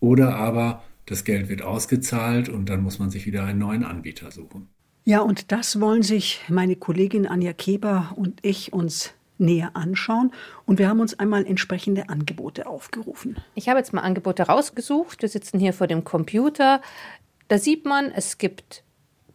oder 0.00 0.34
aber 0.36 0.82
das 1.04 1.24
Geld 1.24 1.48
wird 1.48 1.62
ausgezahlt 1.62 2.48
und 2.48 2.68
dann 2.68 2.82
muss 2.82 2.98
man 2.98 3.10
sich 3.10 3.26
wieder 3.26 3.44
einen 3.44 3.58
neuen 3.58 3.84
Anbieter 3.84 4.30
suchen. 4.30 4.68
Ja, 5.04 5.20
und 5.20 5.50
das 5.50 5.80
wollen 5.80 6.02
sich 6.02 6.40
meine 6.48 6.76
Kollegin 6.76 7.26
Anja 7.26 7.52
Keber 7.52 8.12
und 8.16 8.38
ich 8.42 8.72
uns 8.72 9.14
näher 9.38 9.70
anschauen. 9.74 10.32
Und 10.66 10.78
wir 10.78 10.88
haben 10.88 11.00
uns 11.00 11.18
einmal 11.18 11.46
entsprechende 11.46 12.08
Angebote 12.08 12.66
aufgerufen. 12.66 13.36
Ich 13.54 13.68
habe 13.68 13.78
jetzt 13.78 13.92
mal 13.92 14.02
Angebote 14.02 14.44
rausgesucht. 14.44 15.22
Wir 15.22 15.28
sitzen 15.28 15.58
hier 15.58 15.72
vor 15.72 15.86
dem 15.86 16.04
Computer. 16.04 16.82
Da 17.48 17.58
sieht 17.58 17.86
man, 17.86 18.12
es 18.12 18.38
gibt 18.38 18.84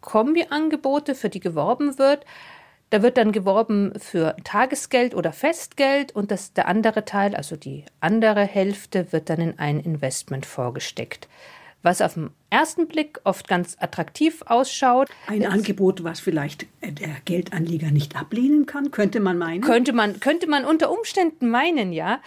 Kombi-Angebote, 0.02 1.16
für 1.16 1.30
die 1.30 1.40
geworben 1.40 1.98
wird. 1.98 2.26
Da 2.92 3.02
wird 3.02 3.18
dann 3.18 3.32
geworben 3.32 3.94
für 3.98 4.36
Tagesgeld 4.44 5.16
oder 5.16 5.34
Festgeld 5.34 6.16
und 6.16 6.30
das, 6.30 6.54
der 6.54 6.68
andere 6.68 7.04
Teil, 7.04 7.36
also 7.36 7.56
die 7.56 7.84
andere 8.00 8.44
Hälfte, 8.44 9.12
wird 9.12 9.30
dann 9.32 9.42
in 9.42 9.58
ein 9.58 9.80
Investment 9.80 10.46
vorgesteckt 10.46 11.28
was 11.86 12.02
auf 12.02 12.16
den 12.16 12.32
ersten 12.50 12.88
Blick 12.88 13.22
oft 13.24 13.48
ganz 13.48 13.78
attraktiv 13.80 14.42
ausschaut. 14.48 15.10
Ein 15.28 15.46
Angebot, 15.46 16.04
was 16.04 16.20
vielleicht 16.20 16.66
der 16.82 17.16
Geldanleger 17.24 17.92
nicht 17.92 18.16
ablehnen 18.18 18.66
kann, 18.66 18.92
könnte 18.92 19.20
man 19.20 19.38
meinen. 19.38 19.62
Könnte 19.62 19.94
man, 19.94 20.20
könnte 20.20 20.50
man 20.50 20.66
unter 20.66 20.92
Umständen 20.92 21.50
meinen, 21.50 21.94
ja. 21.94 22.20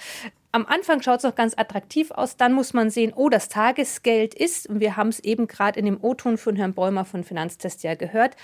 Am 0.51 0.65
Anfang 0.65 1.03
schaut 1.03 1.19
es 1.19 1.25
noch 1.25 1.35
ganz 1.35 1.53
attraktiv 1.59 2.11
aus, 2.11 2.39
dann 2.39 2.55
muss 2.55 2.73
man 2.73 2.89
sehen, 2.89 3.13
oh, 3.15 3.29
das 3.29 3.51
Tagesgeld 3.51 4.33
ist, 4.33 4.67
und 4.67 4.81
wir 4.81 4.97
haben 4.97 5.11
es 5.11 5.21
eben 5.21 5.47
gerade 5.47 5.79
in 5.79 5.85
dem 5.85 5.99
O-Ton 6.03 6.39
von 6.39 6.57
Herrn 6.57 6.73
Bäumer 6.73 7.05
von 7.05 7.23
Finanztest 7.23 7.83
ja 7.83 7.95
gehört, 7.97 8.35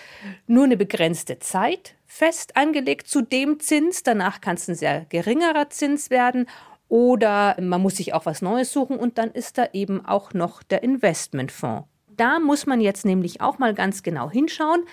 nur 0.47 0.65
eine 0.65 0.77
begrenzte 0.77 1.39
Zeit 1.39 1.95
fest 2.07 2.57
angelegt 2.57 3.09
zu 3.09 3.23
dem 3.23 3.59
Zins. 3.59 4.03
Danach 4.03 4.43
kann 4.43 4.57
es 4.57 4.69
ein 4.69 4.75
sehr 4.75 5.07
geringerer 5.09 5.71
Zins 5.71 6.11
werden. 6.11 6.47
Oder 6.89 7.57
man 7.61 7.81
muss 7.81 7.97
sich 7.97 8.15
auch 8.15 8.27
was 8.27 8.43
Neues 8.43 8.73
suchen 8.73 8.97
und 8.97 9.19
dann 9.19 9.31
ist 9.31 9.59
da 9.59 9.69
eben 9.73 10.05
auch 10.05 10.33
noch 10.33 10.63
der 10.63 10.83
Investmentfonds. 10.83 11.89
Da 12.09 12.39
muss 12.39 12.67
man 12.67 12.81
jetzt 12.81 13.05
nämlich 13.05 13.41
auch 13.41 13.59
mal 13.59 13.75
ganz 13.75 14.03
genau 14.03 14.31
hinschauen. 14.31 14.85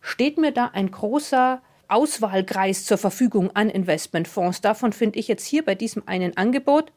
Steht 0.00 0.38
mir 0.38 0.52
da 0.52 0.70
ein 0.72 0.90
großer 0.90 1.62
Auswahlkreis 1.88 2.84
zur 2.84 2.98
Verfügung 2.98 3.50
an 3.54 3.70
Investmentfonds? 3.70 4.60
Davon 4.60 4.92
finde 4.92 5.18
ich 5.18 5.28
jetzt 5.28 5.44
hier 5.44 5.64
bei 5.64 5.74
diesem 5.74 6.02
einen 6.06 6.36
Angebot, 6.36 6.92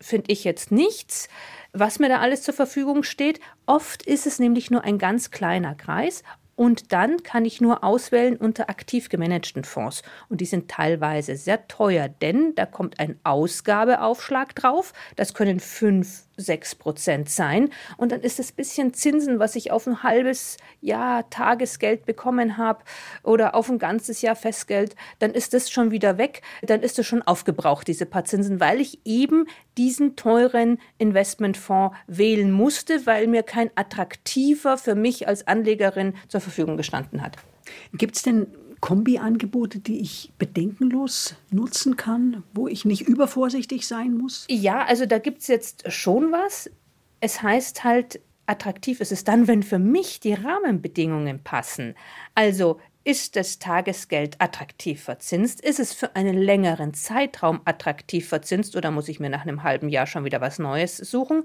finde 0.00 0.30
ich 0.30 0.44
jetzt 0.44 0.70
nichts 0.70 1.28
was 1.72 1.98
mir 1.98 2.08
da 2.08 2.18
alles 2.20 2.42
zur 2.42 2.54
Verfügung 2.54 3.02
steht. 3.02 3.40
Oft 3.66 4.02
ist 4.02 4.26
es 4.26 4.38
nämlich 4.38 4.70
nur 4.70 4.84
ein 4.84 4.98
ganz 4.98 5.30
kleiner 5.30 5.74
Kreis 5.74 6.22
und 6.58 6.92
dann 6.92 7.22
kann 7.22 7.44
ich 7.44 7.60
nur 7.60 7.84
auswählen 7.84 8.36
unter 8.36 8.68
aktiv 8.68 9.08
gemanagten 9.08 9.62
Fonds. 9.62 10.02
Und 10.28 10.40
die 10.40 10.44
sind 10.44 10.68
teilweise 10.68 11.36
sehr 11.36 11.68
teuer, 11.68 12.08
denn 12.08 12.52
da 12.56 12.66
kommt 12.66 12.98
ein 12.98 13.16
Ausgabeaufschlag 13.22 14.56
drauf. 14.56 14.92
Das 15.14 15.34
können 15.34 15.60
5, 15.60 16.24
6 16.38 16.76
Prozent 16.76 17.28
sein. 17.28 17.68
Und 17.96 18.12
dann 18.12 18.22
ist 18.22 18.38
das 18.38 18.52
bisschen 18.52 18.94
Zinsen, 18.94 19.38
was 19.38 19.56
ich 19.56 19.70
auf 19.70 19.86
ein 19.86 20.02
halbes 20.02 20.56
Jahr 20.80 21.28
Tagesgeld 21.28 22.06
bekommen 22.06 22.56
habe 22.56 22.84
oder 23.22 23.54
auf 23.54 23.68
ein 23.68 23.78
ganzes 23.78 24.22
Jahr 24.22 24.36
Festgeld, 24.36 24.94
dann 25.18 25.32
ist 25.32 25.52
das 25.52 25.70
schon 25.70 25.90
wieder 25.90 26.16
weg. 26.16 26.42
Dann 26.62 26.82
ist 26.82 26.98
es 26.98 27.06
schon 27.06 27.22
aufgebraucht, 27.22 27.88
diese 27.88 28.06
paar 28.06 28.24
Zinsen, 28.24 28.60
weil 28.60 28.80
ich 28.80 29.00
eben 29.04 29.46
diesen 29.76 30.16
teuren 30.16 30.78
Investmentfonds 30.98 31.96
wählen 32.06 32.50
musste, 32.50 33.04
weil 33.06 33.26
mir 33.26 33.42
kein 33.42 33.70
attraktiver 33.74 34.78
für 34.78 34.94
mich 34.94 35.28
als 35.28 35.46
Anlegerin 35.46 36.14
zur 36.28 36.40
Verfügung 36.40 36.76
gestanden 36.76 37.22
hat. 37.22 37.36
Gibt 37.92 38.16
es 38.16 38.22
denn 38.22 38.46
Kombi-Angebote, 38.80 39.80
die 39.80 40.00
ich 40.00 40.32
bedenkenlos 40.38 41.34
nutzen 41.50 41.96
kann, 41.96 42.42
wo 42.54 42.68
ich 42.68 42.84
nicht 42.84 43.02
übervorsichtig 43.02 43.86
sein 43.86 44.16
muss? 44.16 44.46
Ja, 44.48 44.84
also 44.84 45.06
da 45.06 45.18
gibt 45.18 45.40
es 45.42 45.48
jetzt 45.48 45.90
schon 45.90 46.32
was. 46.32 46.70
Es 47.20 47.42
heißt 47.42 47.84
halt, 47.84 48.20
attraktiv 48.46 49.00
ist 49.00 49.12
es 49.12 49.24
dann, 49.24 49.46
wenn 49.46 49.62
für 49.62 49.78
mich 49.78 50.20
die 50.20 50.34
Rahmenbedingungen 50.34 51.42
passen. 51.42 51.94
Also 52.34 52.78
ist 53.04 53.36
das 53.36 53.58
Tagesgeld 53.58 54.36
attraktiv 54.38 55.02
verzinst? 55.02 55.62
Ist 55.62 55.80
es 55.80 55.94
für 55.94 56.14
einen 56.14 56.36
längeren 56.36 56.92
Zeitraum 56.92 57.60
attraktiv 57.64 58.28
verzinst 58.28 58.76
oder 58.76 58.90
muss 58.90 59.08
ich 59.08 59.18
mir 59.18 59.30
nach 59.30 59.42
einem 59.42 59.62
halben 59.62 59.88
Jahr 59.88 60.06
schon 60.06 60.24
wieder 60.24 60.42
was 60.42 60.58
Neues 60.58 60.98
suchen? 60.98 61.44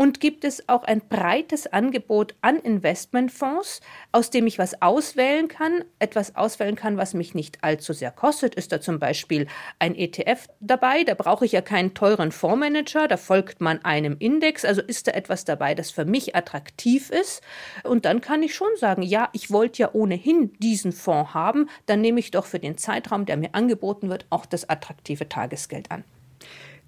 Und 0.00 0.18
gibt 0.18 0.44
es 0.44 0.66
auch 0.66 0.84
ein 0.84 1.02
breites 1.10 1.66
Angebot 1.66 2.34
an 2.40 2.58
Investmentfonds, 2.58 3.82
aus 4.12 4.30
dem 4.30 4.46
ich 4.46 4.58
was 4.58 4.80
auswählen 4.80 5.46
kann, 5.46 5.84
etwas 5.98 6.36
auswählen 6.36 6.74
kann, 6.74 6.96
was 6.96 7.12
mich 7.12 7.34
nicht 7.34 7.62
allzu 7.62 7.92
sehr 7.92 8.10
kostet? 8.10 8.54
Ist 8.54 8.72
da 8.72 8.80
zum 8.80 8.98
Beispiel 8.98 9.46
ein 9.78 9.94
ETF 9.94 10.48
dabei? 10.60 11.04
Da 11.04 11.12
brauche 11.12 11.44
ich 11.44 11.52
ja 11.52 11.60
keinen 11.60 11.92
teuren 11.92 12.32
Fondsmanager, 12.32 13.08
da 13.08 13.18
folgt 13.18 13.60
man 13.60 13.84
einem 13.84 14.16
Index. 14.18 14.64
Also 14.64 14.80
ist 14.80 15.06
da 15.06 15.12
etwas 15.12 15.44
dabei, 15.44 15.74
das 15.74 15.90
für 15.90 16.06
mich 16.06 16.34
attraktiv 16.34 17.10
ist? 17.10 17.42
Und 17.84 18.06
dann 18.06 18.22
kann 18.22 18.42
ich 18.42 18.54
schon 18.54 18.74
sagen, 18.78 19.02
ja, 19.02 19.28
ich 19.34 19.50
wollte 19.50 19.82
ja 19.82 19.90
ohnehin 19.92 20.54
diesen 20.60 20.92
Fonds 20.92 21.34
haben, 21.34 21.68
dann 21.84 22.00
nehme 22.00 22.20
ich 22.20 22.30
doch 22.30 22.46
für 22.46 22.58
den 22.58 22.78
Zeitraum, 22.78 23.26
der 23.26 23.36
mir 23.36 23.54
angeboten 23.54 24.08
wird, 24.08 24.24
auch 24.30 24.46
das 24.46 24.66
attraktive 24.66 25.28
Tagesgeld 25.28 25.90
an. 25.90 26.04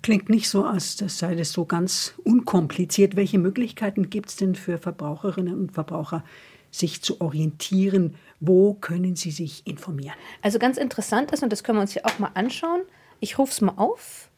Klingt 0.03 0.29
nicht 0.29 0.49
so, 0.49 0.65
als 0.65 0.97
das 0.97 1.19
sei 1.19 1.37
das 1.37 1.53
so 1.53 1.65
ganz 1.65 2.15
unkompliziert. 2.25 3.15
Welche 3.15 3.39
Möglichkeiten 3.39 4.11
gibt 4.11 4.31
es 4.31 4.37
denn 4.37 4.57
für 4.57 4.79
Verbraucherinnen 4.79 5.55
und 5.55 5.73
Verbraucher, 5.73 6.25
sich 6.73 7.03
zu 7.03 7.21
orientieren? 7.21 8.17
Wo 8.41 8.75
können 8.75 9.15
sie 9.15 9.31
sich 9.31 9.65
informieren? 9.65 10.17
Also 10.41 10.59
ganz 10.59 10.77
interessant 10.77 11.31
ist, 11.31 11.45
und 11.45 11.53
das 11.53 11.63
können 11.63 11.79
wir 11.79 11.83
uns 11.83 11.93
hier 11.93 12.05
auch 12.05 12.19
mal 12.19 12.33
anschauen. 12.35 12.83
Ich 13.21 13.39
rufe 13.39 13.53
es 13.53 13.61
mal 13.61 13.75
auf. 13.77 14.29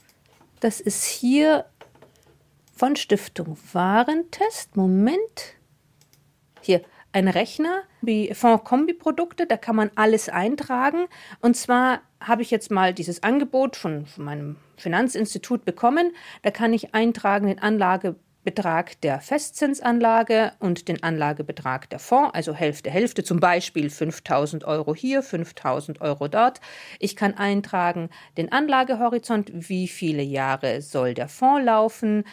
Das 0.61 0.80
ist 0.80 1.04
hier 1.04 1.64
von 2.75 2.97
Stiftung 2.97 3.56
Warentest. 3.73 4.76
Moment. 4.76 5.56
Hier, 6.61 6.83
ein 7.14 7.28
Rechner, 7.28 7.83
wie 8.02 8.35
Fonds-Kombi-Produkte, 8.35 9.47
da 9.47 9.56
kann 9.56 9.76
man 9.76 9.90
alles 9.94 10.28
eintragen. 10.28 11.06
Und 11.40 11.56
zwar 11.56 12.00
habe 12.21 12.42
ich 12.42 12.50
jetzt 12.50 12.73
mal 12.73 12.92
dieses 12.92 13.23
Angebot 13.23 13.76
von, 13.76 14.06
von 14.06 14.25
meinem 14.25 14.56
Finanzinstitut 14.76 15.64
bekommen. 15.64 16.12
Da 16.42 16.50
kann 16.50 16.73
ich 16.73 16.92
eintragen 16.94 17.47
den 17.47 17.61
Anlage 17.61 18.16
Betrag 18.44 19.00
der 19.00 19.21
Festzinsanlage 19.21 20.52
und 20.59 20.88
den 20.88 21.02
Anlagebetrag 21.02 21.88
der 21.88 21.99
Fonds, 21.99 22.35
also 22.35 22.54
Hälfte, 22.54 22.90
Hälfte, 22.90 23.25
zum 23.25 23.40
Beispiel 23.40 23.88
5000 23.88 24.64
Euro 24.64 24.94
hier, 24.94 25.23
5000 25.23 26.02
Euro 26.02 26.28
dort. 26.28 26.61
Ich 26.99 27.16
kann 27.16 27.35
eintragen 27.35 28.11
den 28.37 28.52
Anlagehorizont, 28.52 29.50
wie 29.54 29.88
viele 29.88 30.23
Jahre 30.23 30.83
soll 30.83 31.14
der 31.14 31.28
Fonds 31.28 31.64
laufen, 31.64 32.25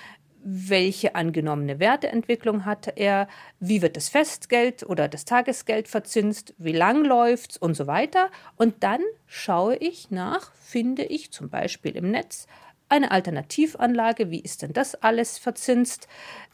welche 0.43 1.15
angenommene 1.15 1.79
Werteentwicklung 1.79 2.65
hat 2.65 2.93
er, 2.95 3.27
wie 3.59 3.81
wird 3.81 3.95
das 3.95 4.09
Festgeld 4.09 4.83
oder 4.83 5.07
das 5.07 5.25
Tagesgeld 5.25 5.87
verzinst, 5.87 6.53
wie 6.57 6.71
lang 6.71 7.05
läuft's 7.05 7.57
und 7.57 7.75
so 7.75 7.87
weiter. 7.87 8.29
Und 8.55 8.83
dann 8.83 9.01
schaue 9.27 9.75
ich 9.75 10.11
nach, 10.11 10.51
finde 10.55 11.03
ich 11.03 11.31
zum 11.31 11.49
Beispiel 11.49 11.95
im 11.95 12.11
Netz 12.11 12.47
eine 12.89 13.11
Alternativanlage, 13.11 14.31
wie 14.31 14.41
ist 14.41 14.61
denn 14.61 14.73
das 14.73 14.95
alles 14.95 15.37
verzinst? 15.37 16.07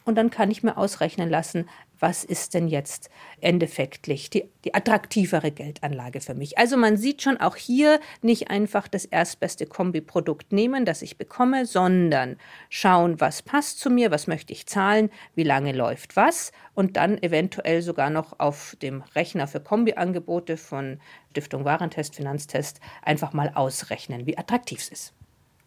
Und 0.04 0.14
dann 0.14 0.30
kann 0.30 0.50
ich 0.50 0.62
mir 0.62 0.76
ausrechnen 0.78 1.28
lassen, 1.28 1.68
was 2.00 2.24
ist 2.24 2.54
denn 2.54 2.68
jetzt 2.68 3.10
endeffektlich 3.40 4.30
die, 4.30 4.48
die 4.64 4.74
attraktivere 4.74 5.50
Geldanlage 5.50 6.20
für 6.20 6.34
mich. 6.34 6.58
Also 6.58 6.76
man 6.76 6.96
sieht 6.96 7.22
schon 7.22 7.38
auch 7.38 7.56
hier 7.56 8.00
nicht 8.22 8.50
einfach 8.50 8.88
das 8.88 9.04
erstbeste 9.04 9.66
Kombiprodukt 9.66 10.52
nehmen, 10.52 10.84
das 10.84 11.02
ich 11.02 11.18
bekomme, 11.18 11.66
sondern 11.66 12.36
schauen, 12.68 13.20
was 13.20 13.42
passt 13.42 13.80
zu 13.80 13.90
mir, 13.90 14.10
was 14.10 14.26
möchte 14.26 14.52
ich 14.52 14.66
zahlen, 14.66 15.10
wie 15.34 15.44
lange 15.44 15.72
läuft 15.72 16.16
was 16.16 16.52
und 16.74 16.96
dann 16.96 17.22
eventuell 17.22 17.82
sogar 17.82 18.10
noch 18.10 18.38
auf 18.38 18.76
dem 18.82 19.02
Rechner 19.14 19.46
für 19.46 19.60
Kombiangebote 19.60 20.56
von 20.56 21.00
Stiftung 21.30 21.64
Warentest, 21.64 22.16
Finanztest 22.16 22.80
einfach 23.02 23.32
mal 23.32 23.52
ausrechnen, 23.54 24.26
wie 24.26 24.36
attraktiv 24.36 24.80
es 24.80 24.88
ist. 24.88 25.14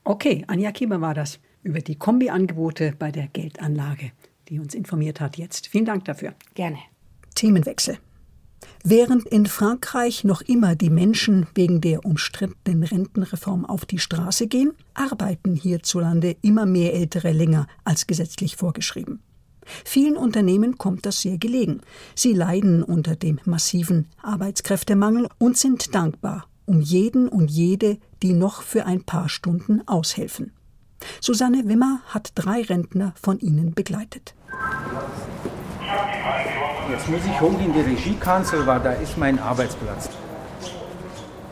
Okay, 0.04 0.44
Anja 0.48 0.74
Kieber 0.74 1.00
war 1.00 1.14
das 1.14 1.40
über 1.64 1.80
die 1.80 1.96
Kombiangebote 1.96 2.94
bei 2.98 3.12
der 3.12 3.28
Geldanlage, 3.28 4.12
die 4.52 4.60
uns 4.60 4.76
informiert 4.76 5.20
hat 5.20 5.38
jetzt. 5.38 5.68
Vielen 5.68 5.86
Dank 5.86 6.06
dafür. 6.06 6.36
Gerne. 6.54 6.78
Themenwechsel. 7.34 7.98
Während 8.84 9.26
in 9.28 9.46
Frankreich 9.48 10.24
noch 10.24 10.42
immer 10.42 10.76
die 10.76 10.90
Menschen 10.90 11.48
wegen 11.56 11.82
der 11.82 12.06
umstrittenen 12.06 12.84
Rentenreform 12.84 13.66
auf 13.66 13.86
die 13.86 13.98
Straße 13.98 14.48
gehen, 14.48 14.74
arbeiten 14.94 15.56
hierzulande 15.56 16.36
immer 16.42 16.66
mehr 16.66 16.94
Ältere 16.94 17.32
länger 17.32 17.66
als 17.86 18.06
gesetzlich 18.06 18.58
vorgeschrieben. 18.58 19.22
Vielen 19.86 20.18
Unternehmen 20.18 20.78
kommt 20.78 21.06
das 21.06 21.22
sehr 21.22 21.38
gelegen. 21.38 21.82
Sie 22.14 22.34
leiden 22.34 22.84
unter 22.84 23.16
dem 23.16 23.40
massiven 23.46 24.08
Arbeitskräftemangel 24.22 25.28
und 25.40 25.58
sind 25.58 25.96
dankbar 25.96 26.48
um 26.66 26.80
jeden 26.80 27.28
und 27.28 27.52
jede, 27.52 27.98
die 28.24 28.34
noch 28.34 28.62
für 28.62 28.86
ein 28.86 29.04
paar 29.04 29.28
Stunden 29.28 29.86
aushelfen. 29.88 30.54
Susanne 31.20 31.68
Wimmer 31.68 32.00
hat 32.08 32.32
drei 32.36 32.62
Rentner 32.62 33.14
von 33.22 33.40
ihnen 33.40 33.74
begleitet. 33.74 34.34
Jetzt 36.90 37.10
muss 37.10 37.22
ich 37.26 37.40
hoch 37.40 37.60
in 37.60 37.74
die 37.74 37.82
Regiekanzel, 37.82 38.66
weil 38.68 38.80
da 38.80 38.92
ist 38.94 39.18
mein 39.18 39.40
Arbeitsplatz. 39.40 40.10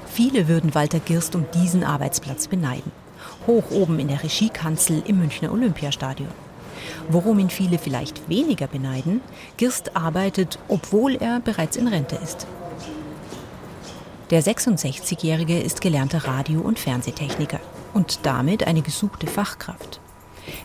Viele 0.07 0.47
würden 0.47 0.75
Walter 0.75 0.99
Girst 0.99 1.35
um 1.35 1.45
diesen 1.53 1.83
Arbeitsplatz 1.83 2.47
beneiden. 2.47 2.91
Hoch 3.47 3.71
oben 3.71 3.99
in 3.99 4.09
der 4.09 4.21
Regiekanzel 4.21 5.01
im 5.05 5.19
Münchner 5.19 5.51
Olympiastadion. 5.51 6.29
Worum 7.09 7.39
ihn 7.39 7.49
viele 7.49 7.77
vielleicht 7.77 8.27
weniger 8.27 8.67
beneiden, 8.67 9.21
Girst 9.57 9.95
arbeitet, 9.95 10.59
obwohl 10.67 11.15
er 11.15 11.39
bereits 11.39 11.77
in 11.77 11.87
Rente 11.87 12.17
ist. 12.17 12.47
Der 14.29 14.43
66-Jährige 14.43 15.59
ist 15.59 15.81
gelernter 15.81 16.25
Radio- 16.25 16.61
und 16.61 16.79
Fernsehtechniker 16.79 17.59
und 17.93 18.25
damit 18.25 18.65
eine 18.65 18.81
gesuchte 18.81 19.27
Fachkraft. 19.27 19.99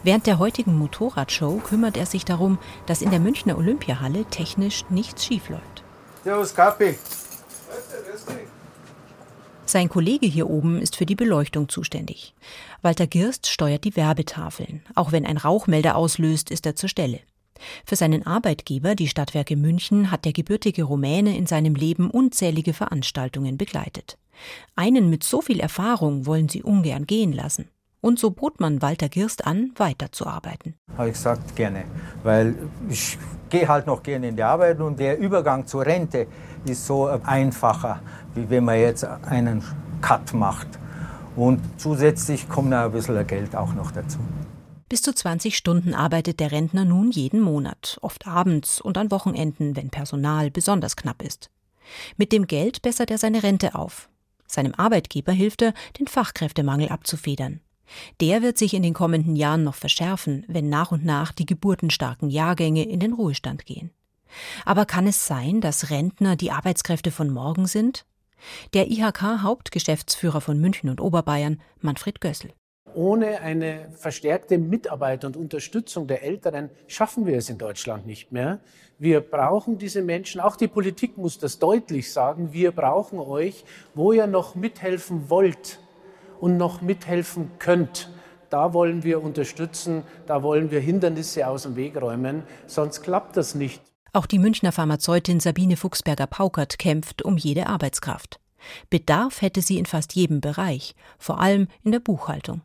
Während 0.03 0.27
der 0.27 0.39
heutigen 0.39 0.79
Motorradshow 0.79 1.59
kümmert 1.59 1.97
er 1.97 2.07
sich 2.07 2.25
darum, 2.25 2.59
dass 2.87 3.03
in 3.03 3.11
der 3.11 3.21
Münchner 3.21 3.59
Olympiahalle 3.59 4.25
technisch 4.27 4.85
nichts 4.89 5.25
schiefläuft. 5.25 5.83
Servus, 6.25 6.55
Kapi. 6.55 6.97
Sein 9.67 9.89
Kollege 9.89 10.27
hier 10.27 10.49
oben 10.49 10.81
ist 10.81 10.97
für 10.97 11.07
die 11.07 11.17
Beleuchtung 11.17 11.69
zuständig. 11.69 12.35
Walter 12.83 13.07
Girst 13.07 13.47
steuert 13.47 13.85
die 13.85 13.97
Werbetafeln. 13.97 14.83
Auch 14.95 15.11
wenn 15.11 15.27
ein 15.27 15.37
Rauchmelder 15.37 15.97
auslöst, 15.97 16.51
ist 16.51 16.67
er 16.67 16.77
zur 16.77 16.89
Stelle. 16.89 17.21
Für 17.87 17.97
seinen 17.97 18.27
Arbeitgeber, 18.27 18.95
die 18.95 19.09
Stadtwerke 19.09 19.57
München, 19.57 20.11
hat 20.11 20.25
der 20.25 20.33
gebürtige 20.33 20.85
Rumäne 20.85 21.37
in 21.37 21.47
seinem 21.47 21.75
Leben 21.75 22.11
unzählige 22.11 22.75
Veranstaltungen 22.75 23.57
begleitet. 23.57 24.19
Einen 24.77 25.11
mit 25.11 25.25
so 25.25 25.41
viel 25.41 25.61
Erfahrung 25.61 26.27
wollen 26.27 26.49
sie 26.49 26.63
ungern 26.63 27.07
gehen 27.07 27.33
lassen. 27.33 27.69
Und 28.01 28.19
so 28.19 28.31
bot 28.31 28.61
man 28.61 28.83
Walter 28.83 29.09
Girst 29.09 29.47
an, 29.47 29.73
weiterzuarbeiten. 29.77 30.75
Habe 30.99 31.09
ich 31.09 31.15
gesagt, 31.15 31.57
gerne. 31.57 31.85
Weil 32.23 32.55
ich 32.91 33.17
gehe 33.49 33.67
halt 33.67 33.87
noch 33.87 34.03
gerne 34.03 34.29
in 34.29 34.37
die 34.37 34.43
Arbeit 34.43 34.79
und 34.81 35.01
der 35.01 35.19
Übergang 35.19 35.67
zur 35.67 35.87
Rente 35.87 36.27
ist 36.67 36.87
so 36.87 37.07
einfacher, 37.07 38.01
wie 38.35 38.49
wenn 38.51 38.65
man 38.65 38.79
jetzt 38.79 39.05
einen 39.05 39.63
Cut 40.03 40.35
macht. 40.35 40.69
Und 41.35 41.61
zusätzlich 41.79 42.49
kommt 42.49 42.71
noch 42.71 42.85
ein 42.85 42.93
bisschen 42.93 43.27
Geld 43.27 43.57
auch 43.57 43.73
noch 43.73 43.91
dazu. 43.91 44.19
Bis 44.89 45.01
zu 45.03 45.15
20 45.15 45.57
Stunden 45.57 45.95
arbeitet 45.95 46.41
der 46.41 46.53
Rentner 46.53 46.85
nun 46.85 47.11
jeden 47.11 47.41
Monat, 47.41 47.99
oft 48.03 48.27
abends 48.27 48.81
und 48.81 48.99
an 48.99 49.11
Wochenenden, 49.11 49.77
wenn 49.77 49.89
Personal 49.89 50.51
besonders 50.51 50.95
knapp 50.95 51.23
ist. 51.23 51.51
Mit 52.17 52.33
dem 52.33 52.47
Geld 52.47 52.83
bessert 52.83 53.11
er 53.11 53.19
seine 53.19 53.43
Rente 53.43 53.75
auf. 53.75 54.09
Seinem 54.47 54.75
Arbeitgeber 54.75 55.33
hilft 55.33 55.63
er, 55.63 55.75
den 55.99 56.07
Fachkräftemangel 56.07 56.89
abzufedern. 56.89 57.61
Der 58.21 58.43
wird 58.43 58.59
sich 58.59 58.75
in 58.75 58.83
den 58.83 58.95
kommenden 58.95 59.37
Jahren 59.37 59.65
noch 59.65 59.75
verschärfen, 59.75 60.45
wenn 60.49 60.69
nach 60.69 60.91
und 60.91 61.05
nach 61.05 61.33
die 61.33 61.47
geburtenstarken 61.47 62.31
Jahrgänge 62.31 62.85
in 62.85 63.01
den 63.01 63.13
Ruhestand 63.13 63.67
gehen. 63.67 63.91
Aber 64.65 64.87
kann 64.87 65.07
es 65.07 65.27
sein, 65.27 65.61
dass 65.61 65.91
Rentner 65.91 66.37
die 66.37 66.51
Arbeitskräfte 66.51 67.11
von 67.11 67.31
morgen 67.31 67.67
sind? 67.67 68.05
Der 68.75 68.91
IHK-Hauptgeschäftsführer 68.91 70.41
von 70.41 70.61
München 70.61 70.91
und 70.91 71.01
Oberbayern, 71.01 71.61
Manfred 71.81 72.21
Gössel. 72.21 72.53
Ohne 72.95 73.41
eine 73.41 73.89
verstärkte 73.97 74.57
Mitarbeit 74.57 75.25
und 75.25 75.37
Unterstützung 75.37 76.07
der 76.07 76.23
Älteren 76.23 76.71
schaffen 76.87 77.27
wir 77.27 77.37
es 77.37 77.51
in 77.51 77.59
Deutschland 77.59 78.07
nicht 78.07 78.31
mehr. 78.31 78.61
Wir 78.99 79.21
brauchen 79.21 79.79
diese 79.79 80.01
Menschen, 80.01 80.41
auch 80.41 80.55
die 80.55 80.69
Politik 80.69 81.19
muss 81.19 81.39
das 81.39 81.59
deutlich 81.59 82.13
sagen, 82.13 82.53
wir 82.53 82.71
brauchen 82.71 83.19
euch, 83.19 83.65
wo 83.95 84.13
ihr 84.13 84.29
noch 84.29 84.55
mithelfen 84.55 85.29
wollt 85.29 85.81
und 86.41 86.57
noch 86.57 86.83
mithelfen 86.83 87.51
könnt. 87.59 88.11
Da 88.49 88.73
wollen 88.73 89.03
wir 89.03 89.21
unterstützen, 89.21 90.05
da 90.27 90.45
wollen 90.45 90.71
wir 90.71 90.79
Hindernisse 90.79 91.49
aus 91.49 91.65
dem 91.65 91.75
Weg 91.75 92.01
räumen, 92.01 92.45
sonst 92.69 93.03
klappt 93.03 93.37
das 93.37 93.57
nicht. 93.57 93.83
Auch 94.13 94.27
die 94.27 94.39
Münchner 94.39 94.71
Pharmazeutin 94.71 95.41
Sabine 95.41 95.77
Fuchsberger-Paukert 95.77 96.79
kämpft 96.79 97.23
um 97.23 97.37
jede 97.37 97.67
Arbeitskraft. 97.67 98.39
Bedarf 98.89 99.43
hätte 99.43 99.61
sie 99.61 99.79
in 99.79 99.87
fast 99.87 100.15
jedem 100.15 100.41
Bereich, 100.41 100.95
vor 101.19 101.41
allem 101.41 101.67
in 101.83 101.91
der 101.91 101.99
Buchhaltung. 101.99 102.63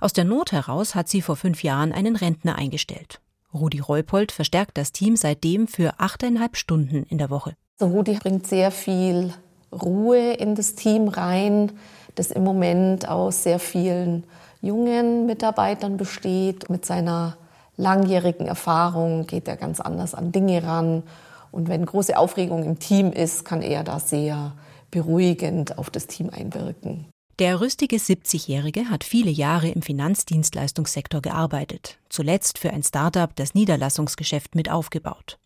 Aus 0.00 0.12
der 0.12 0.24
Not 0.24 0.52
heraus 0.52 0.94
hat 0.94 1.08
sie 1.08 1.22
vor 1.22 1.36
fünf 1.36 1.62
Jahren 1.62 1.92
einen 1.92 2.16
Rentner 2.16 2.56
eingestellt. 2.56 3.20
Rudi 3.54 3.80
Reupold 3.80 4.32
verstärkt 4.32 4.78
das 4.78 4.92
Team 4.92 5.16
seitdem 5.16 5.68
für 5.68 5.94
achteinhalb 5.98 6.56
Stunden 6.56 7.04
in 7.04 7.18
der 7.18 7.30
Woche. 7.30 7.54
Also 7.78 7.92
Rudi 7.92 8.14
bringt 8.14 8.46
sehr 8.46 8.70
viel 8.70 9.32
Ruhe 9.72 10.32
in 10.34 10.54
das 10.54 10.74
Team 10.74 11.08
rein, 11.08 11.72
das 12.14 12.30
im 12.30 12.44
Moment 12.44 13.08
aus 13.08 13.42
sehr 13.42 13.58
vielen 13.58 14.24
jungen 14.60 15.26
Mitarbeitern 15.26 15.96
besteht. 15.96 16.70
Mit 16.70 16.86
seiner 16.86 17.36
langjährigen 17.76 18.46
Erfahrung 18.46 19.26
geht 19.26 19.48
er 19.48 19.56
ganz 19.56 19.80
anders 19.80 20.14
an 20.14 20.32
Dinge 20.32 20.62
ran. 20.62 21.02
Und 21.50 21.68
wenn 21.68 21.84
große 21.84 22.16
Aufregung 22.16 22.64
im 22.64 22.78
Team 22.78 23.12
ist, 23.12 23.44
kann 23.44 23.60
er 23.60 23.84
da 23.84 23.98
sehr 24.00 24.52
beruhigend 24.90 25.78
auf 25.78 25.90
das 25.90 26.06
Team 26.06 26.30
einwirken. 26.30 27.06
Der 27.38 27.60
rüstige 27.60 27.96
70-Jährige 27.96 28.90
hat 28.90 29.04
viele 29.04 29.30
Jahre 29.30 29.68
im 29.68 29.80
Finanzdienstleistungssektor 29.80 31.22
gearbeitet, 31.22 31.98
zuletzt 32.10 32.58
für 32.58 32.70
ein 32.70 32.82
Start-up 32.82 33.34
das 33.36 33.54
Niederlassungsgeschäft 33.54 34.54
mit 34.54 34.70
aufgebaut. 34.70 35.38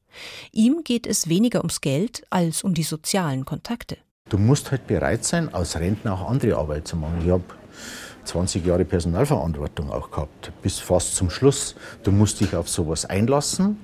Ihm 0.50 0.82
geht 0.82 1.06
es 1.06 1.28
weniger 1.28 1.60
ums 1.60 1.80
Geld 1.80 2.24
als 2.28 2.64
um 2.64 2.74
die 2.74 2.82
sozialen 2.82 3.44
Kontakte. 3.44 3.98
Du 4.28 4.36
musst 4.36 4.72
halt 4.72 4.88
bereit 4.88 5.24
sein, 5.24 5.54
als 5.54 5.78
Rentner 5.78 6.14
auch 6.14 6.28
andere 6.28 6.56
Arbeit 6.56 6.88
zu 6.88 6.96
machen. 6.96 7.22
Ich 7.24 7.30
habe 7.30 7.44
20 8.24 8.66
Jahre 8.66 8.84
Personalverantwortung 8.84 9.92
auch 9.92 10.10
gehabt, 10.10 10.50
bis 10.62 10.80
fast 10.80 11.14
zum 11.14 11.30
Schluss. 11.30 11.76
Du 12.02 12.10
musst 12.10 12.40
dich 12.40 12.56
auf 12.56 12.68
sowas 12.68 13.04
einlassen. 13.04 13.78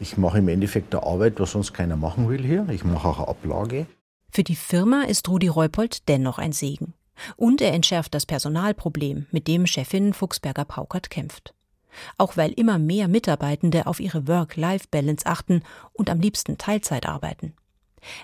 Ich 0.00 0.16
mache 0.18 0.38
im 0.38 0.48
Endeffekt 0.48 0.92
eine 0.92 1.04
Arbeit, 1.04 1.38
was 1.38 1.52
sonst 1.52 1.72
keiner 1.72 1.94
machen 1.94 2.28
will 2.28 2.42
hier. 2.42 2.66
Ich 2.70 2.82
mache 2.82 3.06
auch 3.06 3.18
eine 3.18 3.28
Ablage. 3.28 3.86
Für 4.32 4.42
die 4.42 4.56
Firma 4.56 5.02
ist 5.02 5.28
Rudi 5.28 5.46
Reupold 5.46 6.08
dennoch 6.08 6.38
ein 6.38 6.50
Segen. 6.50 6.94
Und 7.36 7.60
er 7.60 7.72
entschärft 7.72 8.14
das 8.14 8.26
Personalproblem, 8.26 9.26
mit 9.30 9.48
dem 9.48 9.66
Chefin 9.66 10.12
Fuchsberger-Paukert 10.12 11.10
kämpft. 11.10 11.54
Auch 12.18 12.36
weil 12.36 12.52
immer 12.52 12.78
mehr 12.78 13.08
Mitarbeitende 13.08 13.86
auf 13.86 14.00
ihre 14.00 14.26
Work-Life-Balance 14.26 15.26
achten 15.26 15.62
und 15.92 16.10
am 16.10 16.20
liebsten 16.20 16.58
Teilzeit 16.58 17.06
arbeiten. 17.06 17.54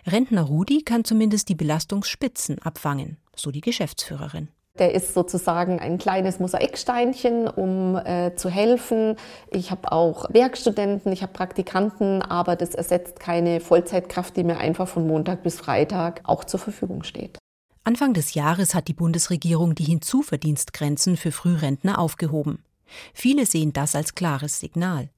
Rentner 0.06 0.42
Rudi 0.42 0.82
kann 0.82 1.04
zumindest 1.04 1.48
die 1.48 1.54
Belastungsspitzen 1.54 2.58
abfangen, 2.60 3.16
so 3.34 3.50
die 3.50 3.60
Geschäftsführerin. 3.60 4.48
Der 4.78 4.94
ist 4.94 5.14
sozusagen 5.14 5.80
ein 5.80 5.98
kleines 5.98 6.38
Mosaiksteinchen, 6.38 7.48
um 7.48 7.96
äh, 7.96 8.34
zu 8.36 8.48
helfen. 8.48 9.16
Ich 9.50 9.70
habe 9.70 9.90
auch 9.90 10.26
Werkstudenten, 10.32 11.12
ich 11.12 11.22
habe 11.22 11.32
Praktikanten, 11.32 12.22
aber 12.22 12.56
das 12.56 12.74
ersetzt 12.74 13.18
keine 13.18 13.60
Vollzeitkraft, 13.60 14.36
die 14.36 14.44
mir 14.44 14.58
einfach 14.58 14.88
von 14.88 15.06
Montag 15.06 15.42
bis 15.42 15.58
Freitag 15.58 16.20
auch 16.24 16.44
zur 16.44 16.60
Verfügung 16.60 17.02
steht. 17.02 17.39
Anfang 17.90 18.14
des 18.14 18.34
Jahres 18.34 18.76
hat 18.76 18.86
die 18.86 18.92
Bundesregierung 18.92 19.74
die 19.74 19.82
Hinzuverdienstgrenzen 19.82 21.16
für 21.16 21.32
Frührentner 21.32 21.98
aufgehoben. 21.98 22.62
Viele 23.12 23.46
sehen 23.46 23.72
das 23.72 23.96
als 23.96 24.14
klares 24.14 24.60
Signal. 24.60 25.10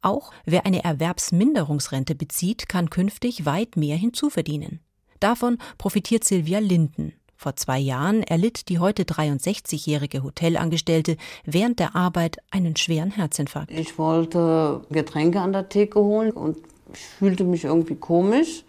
Auch 0.00 0.30
wer 0.44 0.64
eine 0.64 0.84
Erwerbsminderungsrente 0.84 2.14
bezieht, 2.14 2.68
kann 2.68 2.88
künftig 2.88 3.46
weit 3.46 3.76
mehr 3.76 3.96
hinzuverdienen. 3.96 4.78
Davon 5.18 5.58
profitiert 5.76 6.22
Silvia 6.22 6.60
Linden. 6.60 7.14
Vor 7.34 7.56
zwei 7.56 7.80
Jahren 7.80 8.22
erlitt 8.22 8.68
die 8.68 8.78
heute 8.78 9.02
63-jährige 9.02 10.22
Hotelangestellte 10.22 11.16
während 11.44 11.80
der 11.80 11.96
Arbeit 11.96 12.36
einen 12.52 12.76
schweren 12.76 13.10
Herzinfarkt. 13.10 13.72
Ich 13.72 13.98
wollte 13.98 14.82
Getränke 14.90 15.40
an 15.40 15.52
der 15.52 15.68
Theke 15.68 15.98
holen 15.98 16.30
und 16.30 16.58
fühlte 16.92 17.42
mich 17.42 17.64
irgendwie 17.64 17.96
komisch. 17.96 18.62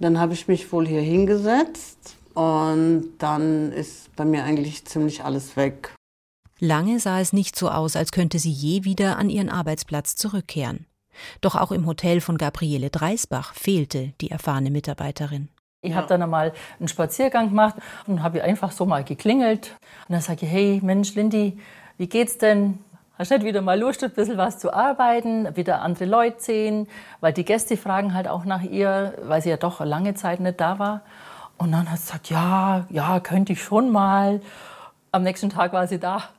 Dann 0.00 0.18
habe 0.18 0.32
ich 0.32 0.48
mich 0.48 0.72
wohl 0.72 0.88
hier 0.88 1.02
hingesetzt 1.02 2.16
und 2.34 3.12
dann 3.18 3.72
ist 3.72 4.14
bei 4.16 4.24
mir 4.24 4.44
eigentlich 4.44 4.84
ziemlich 4.84 5.24
alles 5.24 5.56
weg. 5.56 5.94
Lange 6.58 7.00
sah 7.00 7.20
es 7.20 7.32
nicht 7.32 7.56
so 7.56 7.70
aus, 7.70 7.96
als 7.96 8.12
könnte 8.12 8.38
sie 8.38 8.52
je 8.52 8.84
wieder 8.84 9.18
an 9.18 9.30
ihren 9.30 9.48
Arbeitsplatz 9.48 10.16
zurückkehren. 10.16 10.86
Doch 11.40 11.54
auch 11.54 11.72
im 11.72 11.86
Hotel 11.86 12.20
von 12.20 12.38
Gabriele 12.38 12.90
Dreisbach 12.90 13.54
fehlte 13.54 14.12
die 14.20 14.30
erfahrene 14.30 14.70
Mitarbeiterin. 14.70 15.48
Ich 15.82 15.94
habe 15.94 16.06
dann 16.06 16.22
einmal 16.22 16.52
einen 16.78 16.88
Spaziergang 16.88 17.48
gemacht 17.48 17.76
und 18.06 18.22
habe 18.22 18.44
einfach 18.44 18.70
so 18.72 18.84
mal 18.84 19.02
geklingelt. 19.02 19.76
Und 20.08 20.12
dann 20.12 20.20
sage 20.20 20.44
ich, 20.44 20.52
hey 20.52 20.80
Mensch, 20.82 21.14
Lindy, 21.14 21.58
wie 21.96 22.06
geht's 22.06 22.36
denn? 22.36 22.78
Hast 23.16 23.30
du 23.30 23.36
nicht 23.36 23.46
wieder 23.46 23.62
mal 23.62 23.78
Lust, 23.78 24.04
ein 24.04 24.10
bisschen 24.10 24.36
was 24.36 24.58
zu 24.58 24.72
arbeiten, 24.72 25.56
wieder 25.56 25.82
andere 25.82 26.04
Leute 26.04 26.40
sehen? 26.40 26.88
Weil 27.20 27.32
die 27.32 27.44
Gäste 27.44 27.76
fragen 27.76 28.14
halt 28.14 28.28
auch 28.28 28.44
nach 28.44 28.62
ihr, 28.62 29.14
weil 29.22 29.42
sie 29.42 29.50
ja 29.50 29.56
doch 29.56 29.80
lange 29.80 30.14
Zeit 30.14 30.40
nicht 30.40 30.60
da 30.60 30.78
war. 30.78 31.02
Und 31.60 31.72
dann 31.72 31.90
hat 31.90 31.98
sie 31.98 32.06
gesagt, 32.06 32.30
ja, 32.30 32.86
ja, 32.88 33.20
könnte 33.20 33.52
ich 33.52 33.62
schon 33.62 33.90
mal. 33.90 34.40
Am 35.12 35.22
nächsten 35.22 35.50
Tag 35.50 35.74
war 35.74 35.86
sie 35.86 35.98
da. 35.98 36.30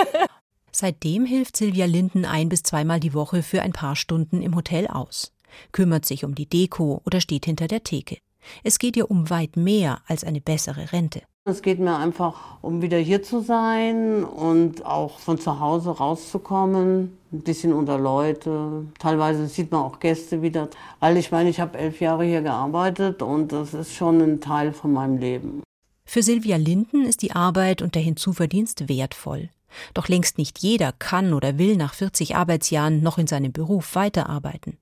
Seitdem 0.72 1.24
hilft 1.24 1.56
Silvia 1.56 1.86
Linden 1.86 2.24
ein 2.24 2.48
bis 2.48 2.64
zweimal 2.64 2.98
die 2.98 3.14
Woche 3.14 3.44
für 3.44 3.62
ein 3.62 3.72
paar 3.72 3.94
Stunden 3.94 4.42
im 4.42 4.56
Hotel 4.56 4.88
aus, 4.88 5.32
kümmert 5.70 6.04
sich 6.04 6.24
um 6.24 6.34
die 6.34 6.48
Deko 6.48 7.00
oder 7.06 7.20
steht 7.20 7.44
hinter 7.44 7.68
der 7.68 7.84
Theke. 7.84 8.18
Es 8.64 8.80
geht 8.80 8.96
ihr 8.96 9.08
um 9.08 9.30
weit 9.30 9.56
mehr 9.56 10.00
als 10.08 10.24
eine 10.24 10.40
bessere 10.40 10.92
Rente. 10.92 11.22
Es 11.48 11.62
geht 11.62 11.78
mir 11.78 11.96
einfach 11.96 12.58
um 12.60 12.82
wieder 12.82 12.98
hier 12.98 13.22
zu 13.22 13.40
sein 13.40 14.24
und 14.24 14.84
auch 14.84 15.20
von 15.20 15.38
zu 15.38 15.60
Hause 15.60 15.90
rauszukommen, 15.90 17.16
ein 17.32 17.40
bisschen 17.42 17.72
unter 17.72 17.98
Leute. 17.98 18.84
Teilweise 18.98 19.46
sieht 19.46 19.70
man 19.70 19.82
auch 19.82 20.00
Gäste 20.00 20.42
wieder. 20.42 20.68
Weil 20.98 21.16
ich 21.16 21.30
meine, 21.30 21.48
ich 21.48 21.60
habe 21.60 21.78
elf 21.78 22.00
Jahre 22.00 22.24
hier 22.24 22.42
gearbeitet 22.42 23.22
und 23.22 23.52
das 23.52 23.74
ist 23.74 23.94
schon 23.94 24.20
ein 24.20 24.40
Teil 24.40 24.72
von 24.72 24.92
meinem 24.92 25.18
Leben. 25.18 25.62
Für 26.04 26.24
Silvia 26.24 26.56
Linden 26.56 27.04
ist 27.04 27.22
die 27.22 27.30
Arbeit 27.30 27.80
und 27.80 27.94
der 27.94 28.02
Hinzuverdienst 28.02 28.88
wertvoll. 28.88 29.48
Doch 29.94 30.08
längst 30.08 30.38
nicht 30.38 30.58
jeder 30.58 30.90
kann 30.98 31.32
oder 31.32 31.58
will 31.58 31.76
nach 31.76 31.94
40 31.94 32.34
Arbeitsjahren 32.34 33.04
noch 33.04 33.18
in 33.18 33.28
seinem 33.28 33.52
Beruf 33.52 33.94
weiterarbeiten. 33.94 34.78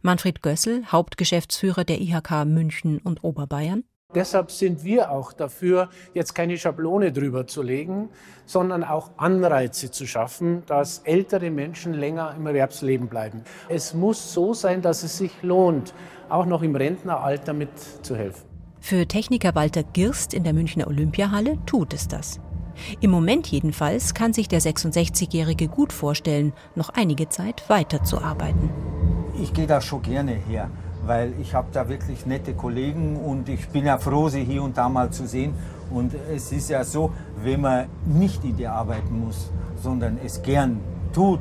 Manfred 0.00 0.40
Gössel, 0.40 0.82
Hauptgeschäftsführer 0.86 1.84
der 1.84 2.00
IHK 2.00 2.46
München 2.46 3.00
und 3.04 3.22
Oberbayern. 3.22 3.84
Deshalb 4.14 4.50
sind 4.50 4.82
wir 4.82 5.10
auch 5.10 5.32
dafür, 5.32 5.88
jetzt 6.14 6.34
keine 6.34 6.58
Schablone 6.58 7.12
drüber 7.12 7.46
zu 7.46 7.62
legen, 7.62 8.08
sondern 8.44 8.82
auch 8.82 9.10
Anreize 9.16 9.90
zu 9.90 10.06
schaffen, 10.06 10.64
dass 10.66 10.98
ältere 11.04 11.50
Menschen 11.50 11.94
länger 11.94 12.34
im 12.36 12.46
Erwerbsleben 12.46 13.06
bleiben. 13.08 13.42
Es 13.68 13.94
muss 13.94 14.32
so 14.32 14.52
sein, 14.52 14.82
dass 14.82 15.04
es 15.04 15.18
sich 15.18 15.42
lohnt, 15.42 15.94
auch 16.28 16.46
noch 16.46 16.62
im 16.62 16.74
Rentneralter 16.74 17.52
mitzuhelfen. 17.52 18.42
Für 18.80 19.06
Techniker 19.06 19.54
Walter 19.54 19.84
Girst 19.84 20.34
in 20.34 20.42
der 20.42 20.54
Münchner 20.54 20.88
Olympiahalle 20.88 21.58
tut 21.66 21.92
es 21.92 22.08
das. 22.08 22.40
Im 23.00 23.10
Moment 23.10 23.46
jedenfalls 23.46 24.14
kann 24.14 24.32
sich 24.32 24.48
der 24.48 24.60
66-Jährige 24.60 25.68
gut 25.68 25.92
vorstellen, 25.92 26.52
noch 26.74 26.88
einige 26.90 27.28
Zeit 27.28 27.68
weiterzuarbeiten. 27.68 28.70
Ich 29.40 29.52
gehe 29.52 29.66
da 29.66 29.80
schon 29.80 30.02
gerne 30.02 30.32
her, 30.32 30.70
weil 31.10 31.34
ich 31.40 31.54
habe 31.54 31.66
da 31.72 31.88
wirklich 31.88 32.24
nette 32.24 32.54
Kollegen 32.54 33.16
und 33.16 33.48
ich 33.48 33.68
bin 33.70 33.84
ja 33.84 33.98
froh, 33.98 34.28
sie 34.28 34.44
hier 34.44 34.62
und 34.62 34.78
da 34.78 34.88
mal 34.88 35.10
zu 35.10 35.26
sehen. 35.26 35.54
Und 35.90 36.14
es 36.32 36.52
ist 36.52 36.70
ja 36.70 36.84
so, 36.84 37.12
wenn 37.42 37.62
man 37.62 37.88
nicht 38.04 38.44
in 38.44 38.56
die 38.56 38.68
arbeiten 38.68 39.18
muss, 39.18 39.50
sondern 39.82 40.18
es 40.24 40.40
gern 40.40 40.80
tut, 41.12 41.40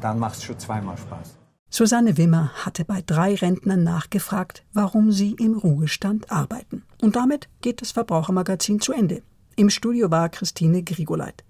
dann 0.00 0.18
macht 0.18 0.38
es 0.38 0.42
schon 0.42 0.58
zweimal 0.58 0.96
Spaß. 0.96 1.36
Susanne 1.70 2.16
Wimmer 2.16 2.50
hatte 2.64 2.84
bei 2.84 3.00
drei 3.00 3.36
Rentnern 3.36 3.84
nachgefragt, 3.84 4.64
warum 4.72 5.12
sie 5.12 5.34
im 5.34 5.56
Ruhestand 5.56 6.32
arbeiten. 6.32 6.82
Und 7.00 7.14
damit 7.14 7.48
geht 7.60 7.80
das 7.80 7.92
Verbrauchermagazin 7.92 8.80
zu 8.80 8.92
Ende. 8.92 9.22
Im 9.54 9.70
Studio 9.70 10.10
war 10.10 10.28
Christine 10.30 10.82
Grigoleit. 10.82 11.44